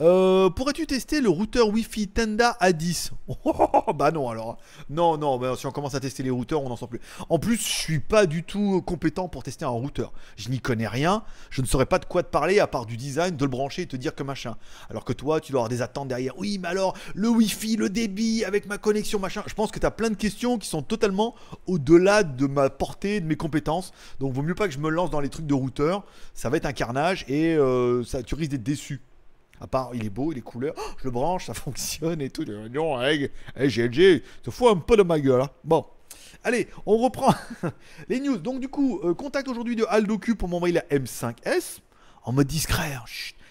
[0.00, 3.10] Euh, pourrais-tu tester le routeur Wi-Fi Tenda A10
[3.94, 4.58] Bah non alors.
[4.88, 7.00] Non, non, bah, si on commence à tester les routeurs, on n'en sort plus.
[7.28, 10.12] En plus, je suis pas du tout compétent pour tester un routeur.
[10.36, 11.24] Je n'y connais rien.
[11.50, 13.82] Je ne saurais pas de quoi te parler à part du design, de le brancher
[13.82, 14.56] et te dire que machin.
[14.88, 16.38] Alors que toi, tu dois avoir des attentes derrière.
[16.38, 19.42] Oui, mais alors, le Wi-Fi, le débit, avec ma connexion, machin.
[19.46, 21.34] Je pense que tu plein de questions qui sont totalement
[21.66, 23.92] au-delà de ma portée, de mes compétences.
[24.20, 26.04] Donc, vaut mieux pas que je me lance dans les trucs de routeur.
[26.32, 29.02] Ça va être un carnage et euh, tu risques d'être déçu.
[29.60, 30.74] À part, il est beau, il est couleur.
[30.76, 32.44] Oh, je le branche, ça fonctionne et tout.
[32.44, 35.42] Non, hey, GLG, te fous un peu de ma gueule.
[35.42, 35.50] Hein.
[35.64, 35.84] Bon.
[36.42, 37.34] Allez, on reprend
[38.08, 38.38] les news.
[38.38, 41.80] Donc, du coup, euh, contact aujourd'hui de AldoQ pour m'envoyer la M5S
[42.24, 42.94] en mode discret.
[42.94, 43.04] Hein.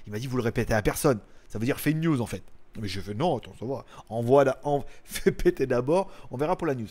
[0.07, 1.19] Il m'a dit, vous le répétez à personne.
[1.47, 2.43] Ça veut dire une news en fait.
[2.79, 3.85] Mais je fais non, attends, ça va.
[4.09, 6.11] Envoie la, en, fais péter d'abord.
[6.31, 6.87] On verra pour la news.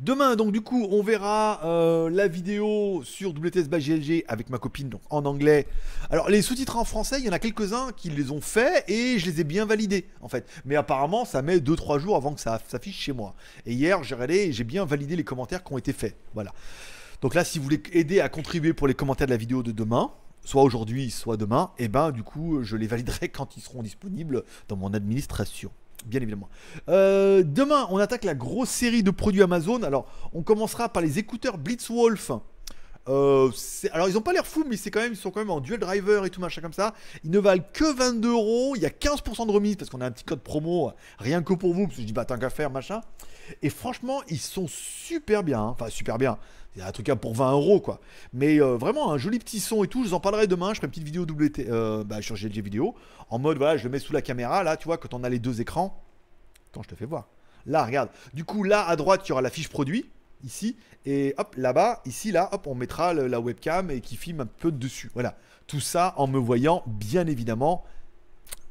[0.00, 4.90] Demain, donc du coup, on verra euh, la vidéo sur WTS GLG avec ma copine,
[5.10, 5.66] en anglais.
[6.10, 9.18] Alors, les sous-titres en français, il y en a quelques-uns qui les ont faits et
[9.18, 10.46] je les ai bien validés, en fait.
[10.64, 13.34] Mais apparemment, ça met 2-3 jours avant que ça s'affiche chez moi.
[13.64, 16.16] Et hier, j'ai regardé et j'ai bien validé les commentaires qui ont été faits.
[16.34, 16.52] Voilà.
[17.22, 19.72] Donc là, si vous voulez aider à contribuer pour les commentaires de la vidéo de
[19.72, 20.10] demain,
[20.44, 23.82] soit aujourd'hui, soit demain, et eh ben du coup, je les validerai quand ils seront
[23.82, 25.70] disponibles dans mon administration
[26.04, 26.48] bien évidemment.
[26.88, 29.82] Euh, demain, on attaque la grosse série de produits Amazon.
[29.82, 32.30] Alors, on commencera par les écouteurs Blitzwolf.
[33.08, 33.50] Euh,
[33.92, 35.60] alors ils n'ont pas l'air fous, mais c'est quand même, ils sont quand même en
[35.60, 36.94] dual driver et tout machin comme ça.
[37.24, 38.74] Ils ne valent que 22 euros.
[38.76, 41.54] Il y a 15% de remise parce qu'on a un petit code promo rien que
[41.54, 41.84] pour vous.
[41.84, 43.00] Parce que je dis bah tant qu'à faire machin.
[43.62, 45.60] Et franchement, ils sont super bien.
[45.60, 45.76] Hein.
[45.78, 46.38] Enfin super bien.
[46.74, 48.00] Il y a un truc pour 20 euros quoi.
[48.32, 50.02] Mais euh, vraiment un joli petit son et tout.
[50.02, 50.74] Je vous en parlerai demain.
[50.74, 52.94] Je ferai une petite vidéo WT euh, bah, sur GLG vidéo.
[53.30, 55.28] En mode voilà, je le mets sous la caméra là, tu vois, quand on a
[55.28, 56.02] les deux écrans.
[56.70, 57.28] Attends, je te fais voir.
[57.64, 58.10] Là, regarde.
[58.34, 60.06] Du coup, là à droite, il y aura la fiche produit
[60.44, 60.76] ici.
[61.04, 64.72] Et hop, là-bas, ici, là, hop, on mettra la webcam et qui filme un peu
[64.72, 65.10] dessus.
[65.14, 65.36] Voilà.
[65.66, 67.84] Tout ça en me voyant, bien évidemment.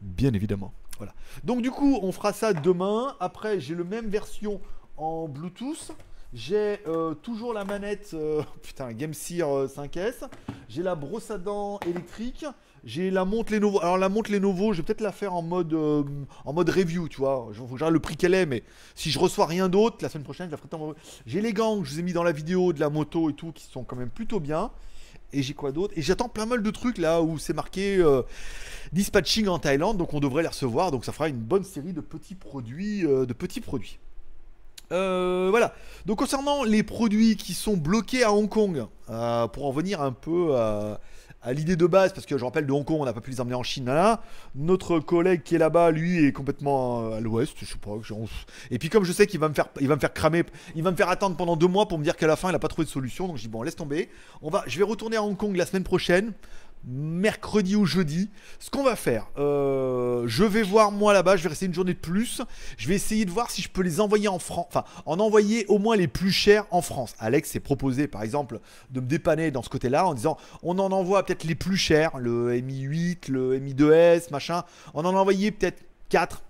[0.02, 0.74] Bien évidemment.
[0.98, 1.14] Voilà.
[1.44, 3.16] Donc du coup, on fera ça demain.
[3.20, 4.62] Après, j'ai le même version
[4.98, 5.92] en Bluetooth.
[6.34, 10.24] J'ai euh, toujours la manette, euh, putain, GameSear 5S.
[10.24, 10.28] Euh,
[10.68, 12.46] j'ai la brosse à dents électrique.
[12.86, 13.82] J'ai la montre Lenovo.
[13.82, 17.18] Alors la montre Lenovo, je vais peut-être la faire en mode, en mode review, tu
[17.18, 17.50] vois.
[17.52, 20.52] Je le prix qu'elle est, mais si je reçois rien d'autre, la semaine prochaine, je
[20.52, 20.70] la ferai.
[21.26, 23.34] J'ai les gants que je vous ai mis dans la vidéo de la moto et
[23.34, 24.72] tout, qui sont quand même plutôt bien.
[25.34, 25.94] Et j'ai quoi d'autre?
[25.98, 28.04] Et j'attends plein mal de trucs là où c'est marqué
[28.94, 30.92] dispatching en Thaïlande, donc on devrait les recevoir.
[30.92, 34.00] Donc ça fera une bonne série de petits produits, de petits produits.
[34.92, 35.74] Euh, voilà.
[36.06, 40.12] Donc concernant les produits qui sont bloqués à Hong Kong, euh, pour en venir un
[40.12, 41.00] peu à,
[41.54, 43.42] l'idée de base, parce que je rappelle de Hong Kong, on n'a pas pu les
[43.42, 43.92] emmener en Chine.
[44.56, 47.54] Notre collègue qui est là-bas, lui, est complètement à l'ouest.
[47.60, 47.92] Je sais pas.
[48.72, 50.44] Et puis comme je sais qu'il va me faire, il va me faire cramer,
[50.76, 52.54] il va me faire attendre pendant deux mois pour me dire qu'à la fin il
[52.54, 53.28] n'a pas trouvé de solution.
[53.28, 54.10] Donc je dis bon, laisse tomber.
[54.42, 56.34] On va, je vais retourner à Hong Kong la semaine prochaine
[56.88, 58.30] mercredi ou jeudi.
[58.60, 61.94] Ce qu'on va faire, euh, je vais voir moi là-bas, je vais rester une journée
[61.94, 62.42] de plus.
[62.78, 65.66] Je vais essayer de voir si je peux les envoyer en France, enfin en envoyer
[65.68, 67.16] au moins les plus chers en France.
[67.20, 68.60] Alex s'est proposé par exemple
[68.92, 72.18] de me dépanner dans ce côté-là en disant on en envoie peut-être les plus chers,
[72.18, 74.64] le Mi 8, le Mi 2S, machin.
[74.94, 76.42] On en envoyait peut-être 4.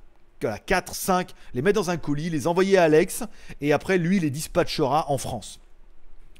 [0.67, 3.23] 4, 5, les mettre dans un colis, les envoyer à Alex,
[3.61, 5.59] et après lui les dispatchera en France.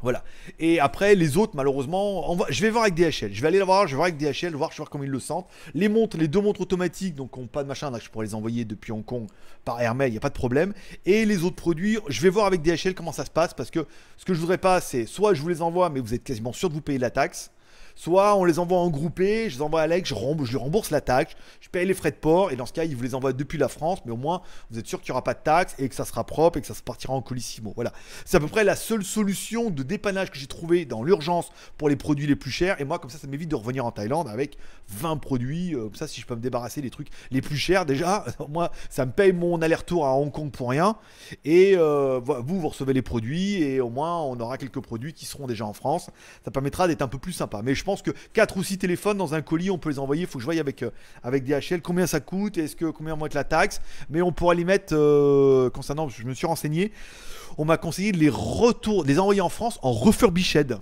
[0.01, 0.23] Voilà.
[0.60, 3.34] Et après, les autres, malheureusement, on je vais voir avec DHL.
[3.34, 5.19] Je vais aller voir, je vais voir avec DHL, voir, je vais comment ils le
[5.19, 5.47] sentent.
[5.73, 8.36] Les montres, les deux montres automatiques, donc ont pas de machin, donc je pourrais les
[8.36, 9.27] envoyer depuis Hong Kong
[9.63, 10.73] par airmail, il n'y a pas de problème.
[11.05, 13.88] Et les autres produits, je vais voir avec DHL comment ça se passe, parce que
[14.17, 16.53] ce que je voudrais pas, c'est soit je vous les envoie, mais vous êtes quasiment
[16.53, 17.51] sûr de vous payer la taxe.
[17.95, 20.91] Soit on les envoie en groupé, je les envoie à Alex, je, je lui rembourse
[20.91, 23.15] la taxe, je paye les frais de port, et dans ce cas, il vous les
[23.15, 25.39] envoie depuis la France, mais au moins, vous êtes sûr qu'il n'y aura pas de
[25.43, 27.71] taxe et que ça sera propre et que ça se partira en colissimo.
[27.75, 27.93] Voilà.
[28.25, 31.89] C'est à peu près la seule solution de dépannage que j'ai trouvé dans l'urgence pour
[31.89, 32.79] les produits les plus chers.
[32.81, 34.58] Et moi, comme ça, ça m'évite de revenir en Thaïlande avec
[34.89, 35.73] 20 produits.
[35.73, 38.71] Euh, comme ça, si je peux me débarrasser des trucs les plus chers, déjà, moi,
[38.89, 40.97] ça me paye mon aller-retour à Hong Kong pour rien.
[41.45, 45.25] Et euh, vous, vous recevez les produits, et au moins, on aura quelques produits qui
[45.25, 46.10] seront déjà en France.
[46.43, 47.62] Ça permettra d'être un peu plus sympa.
[47.63, 50.24] Mais je pense que 4 ou 6 téléphones dans un colis, on peut les envoyer.
[50.24, 50.91] Il faut que je voie avec, euh,
[51.24, 53.82] avec DHL combien ça coûte, est-ce que combien va être la taxe?
[54.10, 56.91] Mais on pourra les mettre, euh, concernant, je me suis renseigné,
[57.58, 60.78] on m'a conseillé de les, retour, les envoyer en France en refurbished,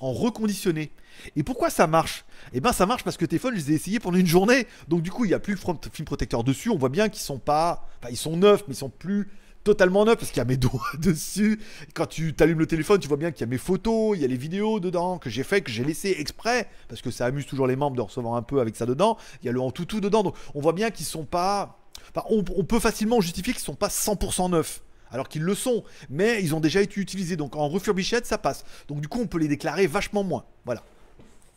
[0.00, 0.90] en reconditionné.
[1.36, 2.24] Et pourquoi ça marche?
[2.52, 4.66] Eh bien ça marche parce que téléphone, je les ai essayés pendant une journée.
[4.88, 6.70] Donc du coup, il n'y a plus le film protecteur dessus.
[6.70, 7.86] On voit bien qu'ils sont pas...
[8.00, 9.28] Enfin, ils sont neufs, mais ils sont plus
[9.64, 11.60] totalement neuf parce qu'il y a mes doigts dessus.
[11.94, 14.24] Quand tu t'allumes le téléphone, tu vois bien qu'il y a mes photos, il y
[14.24, 17.46] a les vidéos dedans que j'ai fait, que j'ai laissé exprès parce que ça amuse
[17.46, 19.16] toujours les membres de recevoir un peu avec ça dedans.
[19.42, 21.78] Il y a le en tout dedans, donc on voit bien qu'ils sont pas.
[22.14, 26.42] Enfin, on, peut facilement justifier qu'ils sont pas 100% neufs alors qu'ils le sont, mais
[26.42, 27.36] ils ont déjà été utilisés.
[27.36, 28.64] Donc en refurbished, ça passe.
[28.88, 30.44] Donc du coup, on peut les déclarer vachement moins.
[30.64, 30.82] Voilà.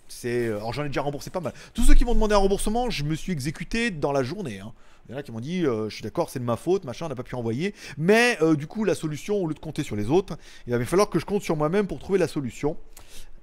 [0.07, 1.53] C'est, euh, alors j'en ai déjà remboursé pas mal.
[1.73, 4.59] Tous ceux qui m'ont demandé un remboursement, je me suis exécuté dans la journée.
[4.59, 4.73] Hein.
[5.07, 6.85] Il y en a qui m'ont dit, euh, je suis d'accord, c'est de ma faute,
[6.85, 7.75] machin, on n'a pas pu envoyer.
[7.97, 10.85] Mais euh, du coup, la solution, au lieu de compter sur les autres, il va
[10.85, 12.77] falloir que je compte sur moi-même pour trouver la solution.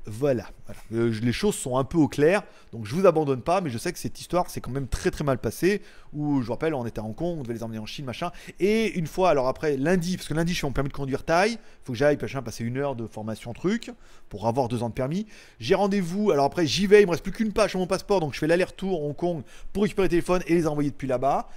[0.06, 0.46] Voilà,
[0.92, 3.76] euh, les choses sont un peu au clair, donc je vous abandonne pas, mais je
[3.76, 5.82] sais que cette histoire s'est quand même très très mal passée.
[6.14, 8.06] Où je vous rappelle, on était à Hong Kong, on devait les emmener en Chine,
[8.06, 8.32] machin.
[8.58, 11.22] Et une fois, alors après lundi, parce que lundi je suis en permis de conduire
[11.22, 13.90] taille, faut que j'aille passer une heure de formation truc
[14.30, 15.26] pour avoir deux ans de permis.
[15.58, 18.20] J'ai rendez-vous, alors après j'y vais, il me reste plus qu'une page sur mon passeport,
[18.20, 19.42] donc je fais l'aller-retour Hong Kong
[19.74, 21.48] pour récupérer le téléphone et les envoyer depuis là-bas.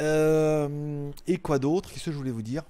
[0.00, 1.90] Euh, et quoi d'autre?
[1.90, 2.62] Qu'est-ce que je voulais vous dire?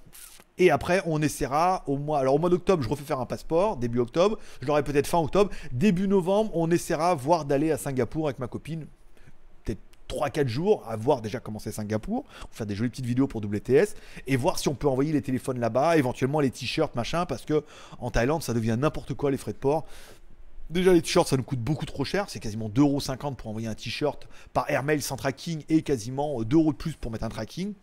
[0.57, 2.19] Et après, on essaiera au mois.
[2.19, 4.39] Alors, au mois d'octobre, je refais faire un passeport, début octobre.
[4.61, 5.51] Je l'aurai peut-être fin octobre.
[5.71, 8.87] Début novembre, on essaiera, voir d'aller à Singapour avec ma copine.
[9.63, 12.25] Peut-être 3-4 jours, à voir déjà comment c'est Singapour.
[12.51, 13.93] Faire des jolies petites vidéos pour WTS.
[14.25, 17.27] Et voir si on peut envoyer les téléphones là-bas, éventuellement les t-shirts, machin.
[17.27, 17.63] Parce que
[17.99, 19.85] en Thaïlande, ça devient n'importe quoi les frais de port.
[20.71, 22.25] Déjà, les t-shirts, ça nous coûte beaucoup trop cher.
[22.29, 26.71] C'est quasiment 2,50€ pour envoyer un t-shirt par airmail sans tracking et quasiment 2€ de
[26.71, 27.73] plus pour mettre un tracking.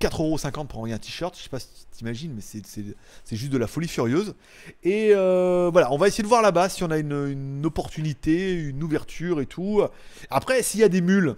[0.00, 1.36] 4,50€ pour envoyer un t-shirt.
[1.36, 4.34] Je sais pas si t'imagines, mais c'est juste de la folie furieuse.
[4.82, 8.82] Et euh, voilà, on va essayer de voir là-bas si on a une, opportunité, une
[8.82, 9.82] ouverture et tout.
[10.30, 11.36] Après, s'il y a des mules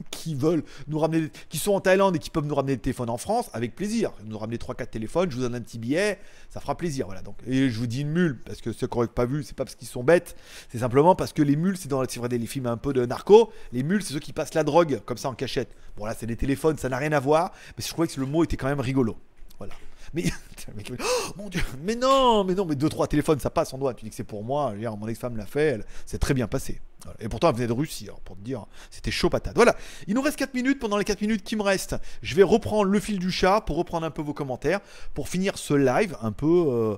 [0.10, 3.10] qui veulent nous ramener, qui sont en Thaïlande et qui peuvent nous ramener des téléphones
[3.10, 4.12] en France, avec plaisir.
[4.24, 7.06] Nous ramener 3-4 téléphones, je vous donne un petit billet, ça fera plaisir.
[7.06, 7.22] Voilà.
[7.22, 9.56] Donc, et je vous dis une mule, parce que ceux qui n'auraient pas vu, c'est
[9.56, 10.36] pas parce qu'ils sont bêtes,
[10.70, 13.52] c'est simplement parce que les mules, c'est dans vrai, les films un peu de narco,
[13.72, 15.74] les mules, c'est ceux qui passent la drogue comme ça en cachette.
[15.96, 18.26] Bon, là, c'est des téléphones, ça n'a rien à voir, mais je trouvais que le
[18.26, 19.16] mot était quand même rigolo.
[19.58, 19.74] Voilà.
[20.12, 20.24] Mais,
[21.00, 21.04] oh,
[21.36, 23.94] mon Dieu, mais non, mais non, mais 2-3 téléphones, ça passe en doigt.
[23.94, 24.74] Tu dis que c'est pour moi.
[24.98, 26.80] mon ex-femme l'a fait, c'est très bien passé.
[27.18, 29.54] Et pourtant, elle venait de Russie, pour te dire, c'était chaud patate.
[29.54, 30.78] Voilà, il nous reste 4 minutes.
[30.78, 33.76] Pendant les 4 minutes qui me restent, je vais reprendre le fil du chat pour
[33.76, 34.80] reprendre un peu vos commentaires,
[35.14, 36.64] pour finir ce live un peu.
[36.68, 36.96] Euh,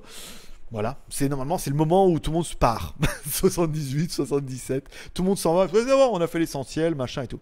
[0.73, 2.95] voilà, c'est normalement c'est le moment où tout le monde se part.
[3.29, 5.67] 78, 77, tout le monde s'en va.
[6.11, 7.39] on a fait l'essentiel, machin et tout.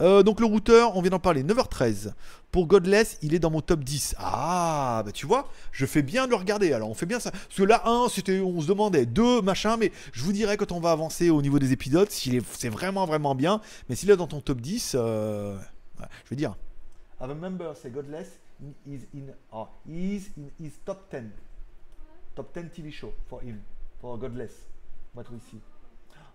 [0.00, 2.12] Euh, donc le routeur, on vient d'en parler, 9h13.
[2.50, 4.16] Pour Godless, il est dans mon top 10.
[4.18, 6.72] Ah, bah tu vois, je fais bien de le regarder.
[6.72, 7.30] Alors on fait bien ça.
[7.30, 10.72] Parce que là, 1, c'était, on se demandait, 2, machin, mais je vous dirai quand
[10.72, 13.60] on va avancer au niveau des épisodes, s'il est, c'est vraiment, vraiment bien.
[13.88, 15.56] Mais s'il est dans ton top 10, euh,
[16.00, 16.56] je vais dire.
[17.20, 18.40] I remember, c'est Godless,
[18.88, 19.30] is in,
[19.88, 21.30] is in his top 10
[22.36, 23.58] top 10 TV show for him,
[24.00, 24.52] for Godless.
[25.14, 25.58] Va trouver ici.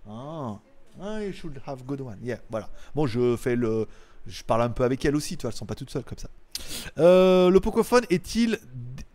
[0.09, 0.59] Ah,
[0.99, 2.17] ah, you should have good one.
[2.21, 2.69] Yeah, voilà.
[2.93, 3.87] Bon, je fais le.
[4.27, 6.17] Je parle un peu avec elle aussi, tu vois, elles sont pas toutes seules comme
[6.17, 6.29] ça.
[6.97, 8.59] Euh, le Pocophone est-il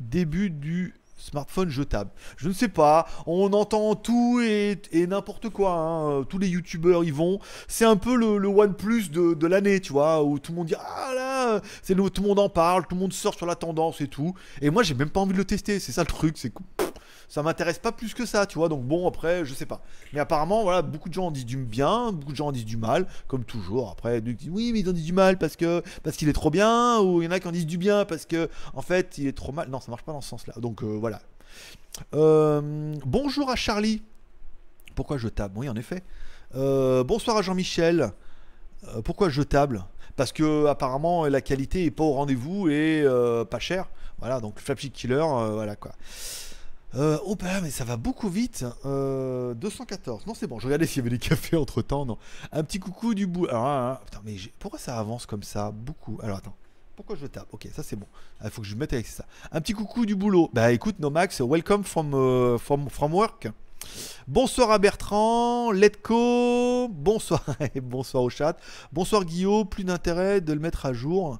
[0.00, 0.94] début du
[1.26, 3.06] smartphone jetable Je ne sais pas.
[3.26, 5.72] On entend tout et, n'importe quoi.
[5.72, 6.24] Hein.
[6.24, 7.38] Tous les youtubeurs y vont.
[7.68, 10.74] C'est un peu le, OnePlus de, de l'année, tu vois, où tout le monde dit
[10.78, 14.00] Ah là, c'est tout le monde en parle, tout le monde sort sur la tendance
[14.00, 14.34] et tout.
[14.60, 15.80] Et moi, j'ai même pas envie de le tester.
[15.80, 16.36] C'est ça le truc.
[16.38, 16.52] C'est
[17.28, 18.68] ça m'intéresse pas plus que ça, tu vois.
[18.68, 19.82] Donc bon, après, je sais pas.
[20.12, 22.64] Mais apparemment, voilà, beaucoup de gens en disent du bien, beaucoup de gens en disent
[22.64, 23.90] du mal, comme toujours.
[23.90, 27.26] Après, oui, mais ils en disent du mal parce qu'il est trop bien, ou il
[27.26, 29.52] y en a qui en disent du bien parce que en fait, il est trop
[29.52, 29.68] mal.
[29.68, 30.54] Non, ça marche pas dans ce sens-là.
[30.58, 31.20] Donc euh, voilà.
[32.14, 34.02] Euh, bonjour à Charlie.
[34.94, 35.54] Pourquoi je table?
[35.56, 36.02] Oui, en effet.
[36.54, 38.12] Euh, bonsoir à Jean-Michel.
[39.04, 39.84] pourquoi je table?
[40.14, 43.04] Parce que apparemment la qualité est pas au rendez-vous et
[43.50, 43.90] pas cher.
[44.18, 45.92] Voilà, donc Flapshift Killer, voilà quoi.
[46.94, 48.64] Euh, oh bah mais ça va beaucoup vite.
[48.84, 50.26] Euh, 214.
[50.26, 50.58] Non c'est bon.
[50.58, 52.06] Je regardais s'il y avait des cafés entre temps.
[52.06, 52.18] Non.
[52.52, 53.46] Un petit coucou du bout.
[53.48, 56.18] Alors, ah, ah, putain mais pourquoi ça avance comme ça Beaucoup?
[56.22, 56.56] Alors attends.
[56.94, 57.48] Pourquoi je tape?
[57.52, 58.06] Ok ça c'est bon.
[58.42, 59.26] Il faut que je mette avec ça.
[59.52, 60.48] Un petit coucou du boulot.
[60.54, 63.48] Bah écoute Nomax, welcome from, euh, from, work.
[64.26, 67.44] Bonsoir à Bertrand, Letco, bonsoir
[67.74, 68.56] et bonsoir au chat.
[68.92, 71.38] Bonsoir Guillaume, plus d'intérêt de le mettre à jour.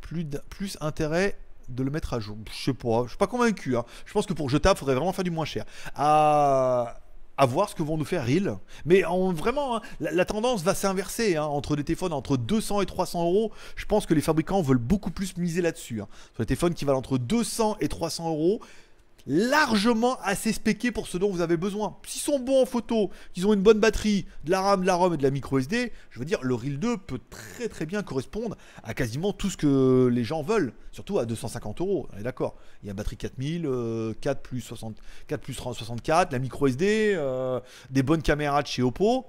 [0.00, 1.36] Plus, plus intérêt
[1.68, 2.36] de le mettre à jour.
[2.50, 3.76] Je sais pas, je suis pas convaincu.
[3.76, 3.84] Hein.
[4.04, 5.64] Je pense que pour Jeta, il faudrait vraiment faire du moins cher.
[5.94, 6.98] À,
[7.36, 8.56] à voir ce que vont nous faire Reel.
[8.84, 12.86] Mais en, vraiment, hein, la, tendance va s'inverser hein, entre des téléphones entre 200 et
[12.86, 13.52] 300 euros.
[13.76, 15.96] Je pense que les fabricants veulent beaucoup plus miser là-dessus.
[15.96, 18.60] Sur les téléphones qui valent entre 200 et 300 euros,
[19.26, 21.96] largement assez spéqués pour ce dont vous avez besoin.
[22.06, 24.94] S'ils sont bons en photo, qu'ils ont une bonne batterie, de la RAM, de la
[24.94, 27.86] ROM et de la micro SD, je veux dire, le Reel 2 peut très très
[27.86, 32.08] bien correspondre à quasiment tout ce que les gens veulent, surtout à 250 euros.
[32.14, 32.56] On est d'accord.
[32.82, 33.68] Il y a batterie 4000,
[34.20, 37.60] 4 plus 60, 4 plus 64, la micro SD, euh,
[37.90, 39.26] des bonnes caméras de chez Oppo.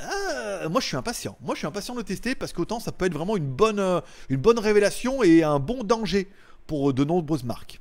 [0.00, 1.36] Euh, moi je suis impatient.
[1.40, 4.58] Moi je suis impatient de tester parce qu'autant ça peut être vraiment euh, une bonne
[4.58, 6.28] révélation et un bon danger
[6.66, 7.80] pour de nombreuses marques.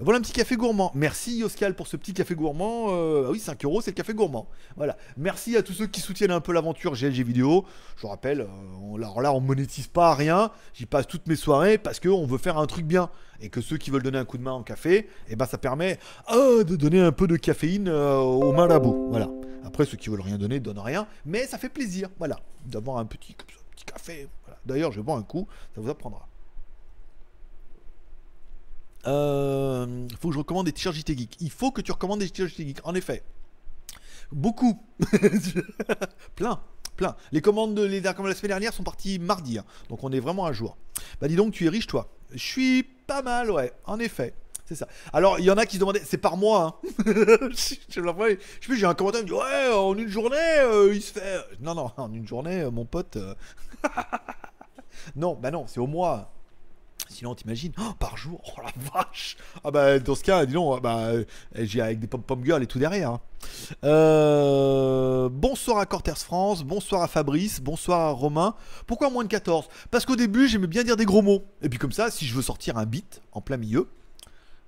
[0.00, 0.92] Voilà un petit café gourmand.
[0.94, 2.86] Merci Yoscal pour ce petit café gourmand.
[2.90, 4.48] Euh, ah oui, 5 euros, c'est le café gourmand.
[4.76, 4.96] Voilà.
[5.16, 7.64] Merci à tous ceux qui soutiennent un peu l'aventure GLG vidéo.
[7.96, 10.52] Je vous rappelle, euh, alors là, on monétise pas rien.
[10.72, 13.10] J'y passe toutes mes soirées parce qu'on veut faire un truc bien.
[13.40, 15.58] Et que ceux qui veulent donner un coup de main en café, eh ben ça
[15.58, 15.98] permet
[16.32, 19.08] euh, de donner un peu de caféine au marabouts.
[19.10, 19.28] Voilà.
[19.64, 21.08] Après, ceux qui veulent rien donner, donnent rien.
[21.26, 24.28] Mais ça fait plaisir, voilà, d'avoir un petit, petit café.
[24.64, 26.27] D'ailleurs, je vais boire un coup, ça vous apprendra.
[29.06, 31.36] Euh, faut que je recommande des t-shirts JT Geek.
[31.40, 33.22] Il faut que tu recommandes des t-shirts JT Geek, en effet.
[34.32, 34.82] Beaucoup.
[36.36, 36.60] plein,
[36.96, 37.16] plein.
[37.32, 39.64] Les commandes de les recommandations la semaine dernière sont parties mardi, hein.
[39.88, 40.76] donc on est vraiment à jour.
[41.20, 42.10] Bah dis donc, tu es riche toi.
[42.32, 44.34] Je suis pas mal, ouais, en effet.
[44.66, 44.86] C'est ça.
[45.14, 46.78] Alors, il y en a qui se demandaient, c'est par mois.
[46.84, 46.88] Hein.
[47.06, 51.12] je sais j'ai un commentaire qui me dit, ouais, en une journée, euh, il se
[51.12, 51.38] fait.
[51.60, 53.16] Non, non, en une journée, euh, mon pote.
[55.16, 56.30] non, bah non, c'est au mois.
[57.10, 60.82] Sinon, t'imagines, oh, par jour, oh la vache Ah bah, dans ce cas, dis donc,
[60.82, 61.12] bah,
[61.54, 63.12] j'ai avec des pom-pom girls et tout derrière.
[63.12, 63.20] Hein.
[63.84, 68.54] Euh, bonsoir à Corters France, bonsoir à Fabrice, bonsoir à Romain.
[68.86, 71.44] Pourquoi moins de 14 Parce qu'au début, j'aimais bien dire des gros mots.
[71.62, 73.88] Et puis comme ça, si je veux sortir un bit en plein milieu,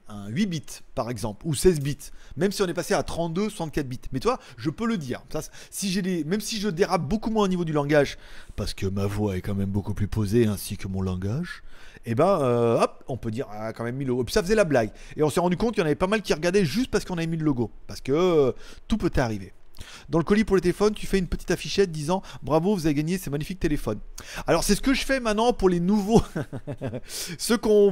[0.09, 0.63] un 8 bits
[0.95, 4.01] par exemple, ou 16 bits, même si on est passé à 32, 64 bits.
[4.13, 5.23] Mais toi, je peux le dire.
[5.71, 8.17] Si j'ai même si je dérape beaucoup moins au niveau du langage,
[8.57, 11.63] parce que ma voix est quand même beaucoup plus posée ainsi que mon langage,
[12.07, 14.23] et eh ben euh, hop, on peut dire ah, quand même mis le logo.
[14.23, 14.91] Et puis ça faisait la blague.
[15.17, 17.05] Et on s'est rendu compte qu'il y en avait pas mal qui regardaient juste parce
[17.05, 17.71] qu'on avait mis le logo.
[17.87, 18.53] Parce que euh,
[18.89, 19.53] tout peut arriver.
[20.09, 22.95] Dans le colis pour le téléphone, tu fais une petite affichette disant bravo, vous avez
[22.95, 24.01] gagné ces magnifiques téléphones.
[24.47, 26.23] Alors c'est ce que je fais maintenant pour les nouveaux,
[27.07, 27.91] ceux qui ont,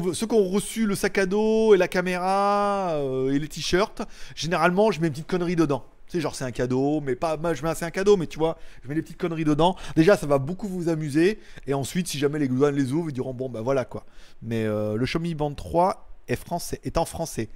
[0.48, 4.02] reçu le sac à dos et la caméra euh, et les t-shirts.
[4.34, 5.84] Généralement, je mets une petite connerie dedans.
[6.08, 8.88] C'est genre c'est un cadeau, mais pas je mets un cadeau, mais tu vois, je
[8.88, 9.76] mets des petites conneries dedans.
[9.96, 11.38] Déjà, ça va beaucoup vous amuser.
[11.66, 14.04] Et ensuite, si jamais les douanes les ouvrent, ils diront bon bah voilà quoi.
[14.42, 17.48] Mais euh, le Xiaomi Band 3 est français, est en français.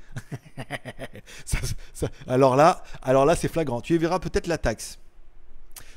[2.26, 3.80] alors là, alors là c'est flagrant.
[3.80, 4.98] Tu y verras peut-être la taxe.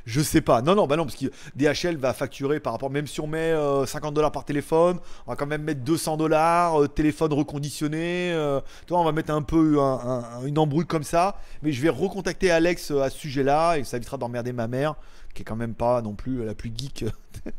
[0.06, 0.62] Je sais pas.
[0.62, 1.26] Non, non, bah non, parce que
[1.56, 3.54] DHL va facturer par rapport, même si on met
[3.86, 8.32] 50 euh, dollars par téléphone, on va quand même mettre 200 dollars, euh, téléphone reconditionné.
[8.32, 9.80] Euh, toi, on va mettre un peu
[10.46, 11.40] une embrouille comme ça.
[11.64, 14.96] Mais je vais recontacter Alex à ce sujet-là et ça évitera d'emmerder ma mère,
[15.34, 17.06] qui est quand même pas non plus la plus geek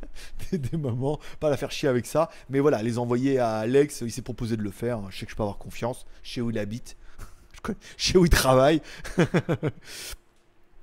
[0.53, 1.19] des, moments.
[1.41, 2.31] Pas la faire chier avec ça.
[2.49, 5.01] Mais voilà, les envoyer à Alex, il s'est proposé de le faire.
[5.11, 6.07] Je sais que je peux avoir confiance.
[6.23, 6.97] Sais où il habite.
[7.99, 8.81] Sais où il travaille.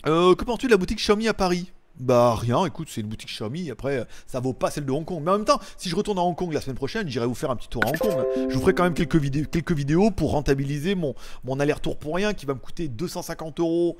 [0.06, 1.72] Euh, que penses-tu de la boutique Xiaomi à Paris?
[2.00, 5.22] Bah rien, écoute, c'est une boutique Xiaomi, après ça vaut pas celle de Hong Kong.
[5.24, 7.36] Mais en même temps, si je retourne à Hong Kong la semaine prochaine, j'irai vous
[7.36, 8.26] faire un petit tour à Hong Kong.
[8.50, 12.16] Je vous ferai quand même quelques, vidéos, quelques vidéos pour rentabiliser mon, mon aller-retour pour
[12.16, 13.98] rien qui va me coûter 250 euros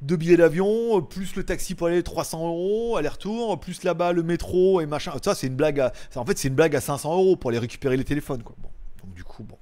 [0.00, 4.80] de billets d'avion, plus le taxi pour aller 300 euros, aller-retour, plus là-bas le métro
[4.80, 5.12] et machin.
[5.22, 7.58] Ça, c'est une blague à, en fait, c'est une blague à 500 euros pour aller
[7.58, 8.56] récupérer les téléphones, quoi.
[9.04, 9.58] Donc du coup, bon,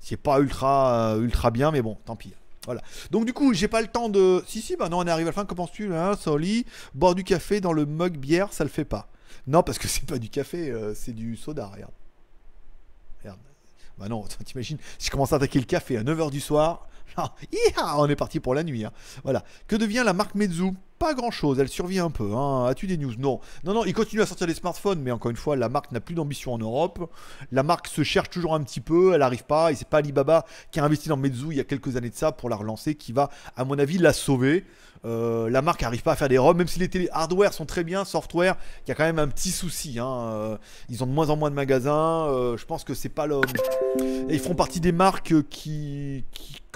[0.00, 2.34] c'est pas ultra, euh, ultra bien, mais bon, tant pis.
[2.68, 2.82] Voilà.
[3.10, 4.44] Donc du coup, j'ai pas le temps de.
[4.46, 5.46] Si si, bah non, on est arrivé à la fin.
[5.46, 6.66] Comment penses-tu là, Soli?
[6.92, 9.08] Boire du café dans le mug bière, ça le fait pas.
[9.46, 11.66] Non, parce que c'est pas du café, euh, c'est du soda.
[11.66, 11.94] Regarde.
[13.20, 13.38] Regarde.
[13.96, 16.86] Bah non, t'imagines Si je commence à attaquer le café à 9h du soir,
[17.96, 18.84] on est parti pour la nuit.
[18.84, 18.92] Hein.
[19.24, 19.44] Voilà.
[19.66, 20.72] Que devient la marque Meizu?
[20.98, 22.34] Pas grand chose, elle survit un peu.
[22.34, 22.66] Hein.
[22.66, 23.14] As-tu des news?
[23.18, 23.38] Non.
[23.62, 26.00] Non, non, il continue à sortir des smartphones, mais encore une fois, la marque n'a
[26.00, 27.08] plus d'ambition en Europe.
[27.52, 29.70] La marque se cherche toujours un petit peu, elle n'arrive pas.
[29.70, 32.16] Et c'est pas Alibaba qui a investi dans Meizu il y a quelques années de
[32.16, 34.64] ça pour la relancer qui va, à mon avis, la sauver.
[35.04, 37.66] Euh, la marque n'arrive pas à faire des ROM, même si les télé hardware sont
[37.66, 40.00] très bien, software, il y a quand même un petit souci.
[40.00, 40.08] Hein.
[40.08, 42.26] Euh, ils ont de moins en moins de magasins.
[42.26, 43.44] Euh, je pense que c'est pas l'homme.
[44.28, 46.24] Ils font partie des marques qui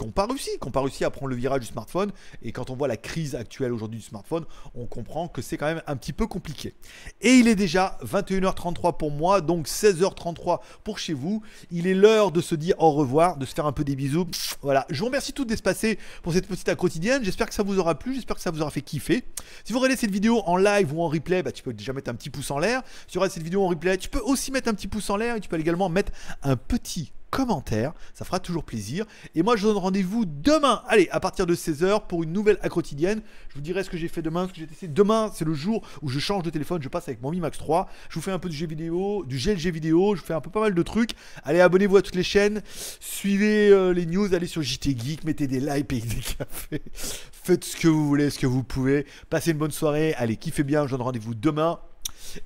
[0.03, 2.13] qui n'ont pas réussi, à prendre le virage du smartphone.
[2.43, 4.45] Et quand on voit la crise actuelle aujourd'hui du smartphone,
[4.75, 6.75] on comprend que c'est quand même un petit peu compliqué.
[7.21, 11.43] Et il est déjà 21h33 pour moi, donc 16h33 pour chez vous.
[11.71, 14.27] Il est l'heure de se dire au revoir, de se faire un peu des bisous.
[14.63, 17.25] Voilà, je vous remercie toutes d'espacer pour cette petite quotidienne.
[17.25, 19.25] J'espère que ça vous aura plu, j'espère que ça vous aura fait kiffer.
[19.65, 22.11] Si vous regardez cette vidéo en live ou en replay, bah, tu peux déjà mettre
[22.11, 22.83] un petit pouce en l'air.
[23.07, 25.17] Si tu regardes cette vidéo en replay, tu peux aussi mettre un petit pouce en
[25.17, 29.07] l'air et tu peux également mettre un petit commentaire, ça fera toujours plaisir.
[29.35, 32.59] Et moi je vous donne rendez-vous demain, allez, à partir de 16h pour une nouvelle
[32.59, 33.23] quotidienne.
[33.49, 34.87] Je vous dirai ce que j'ai fait demain, ce que j'ai testé.
[34.87, 37.57] Demain, c'est le jour où je change de téléphone, je passe avec mon Mi Max
[37.59, 37.89] 3.
[38.11, 40.51] Je vous fais un peu de jeux vidéo, du GLG vidéo, je fais un peu
[40.51, 41.13] pas mal de trucs.
[41.43, 42.63] Allez, abonnez-vous à toutes les chaînes,
[43.01, 46.83] suivez euh, les news, allez sur JT Geek, mettez des likes, payez des cafés.
[46.93, 49.07] Faites ce que vous voulez, ce que vous pouvez.
[49.31, 51.81] Passez une bonne soirée, allez, kiffez bien, je vous donne rendez-vous demain.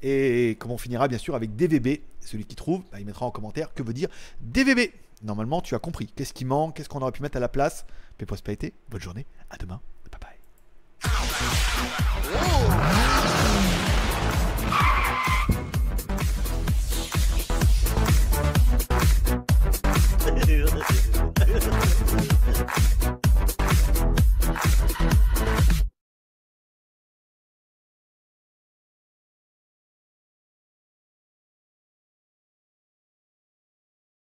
[0.03, 3.31] Et comme on finira bien sûr avec DVB, celui qui trouve, bah, il mettra en
[3.31, 4.09] commentaire que veut dire
[4.41, 4.93] DVB.
[5.22, 6.07] Normalement, tu as compris.
[6.07, 6.77] Qu'est-ce qui manque?
[6.77, 7.87] Qu'est-ce qu'on aurait pu mettre à la place?
[8.18, 10.37] Paix prospérité, bonne journée, à demain, bye bye.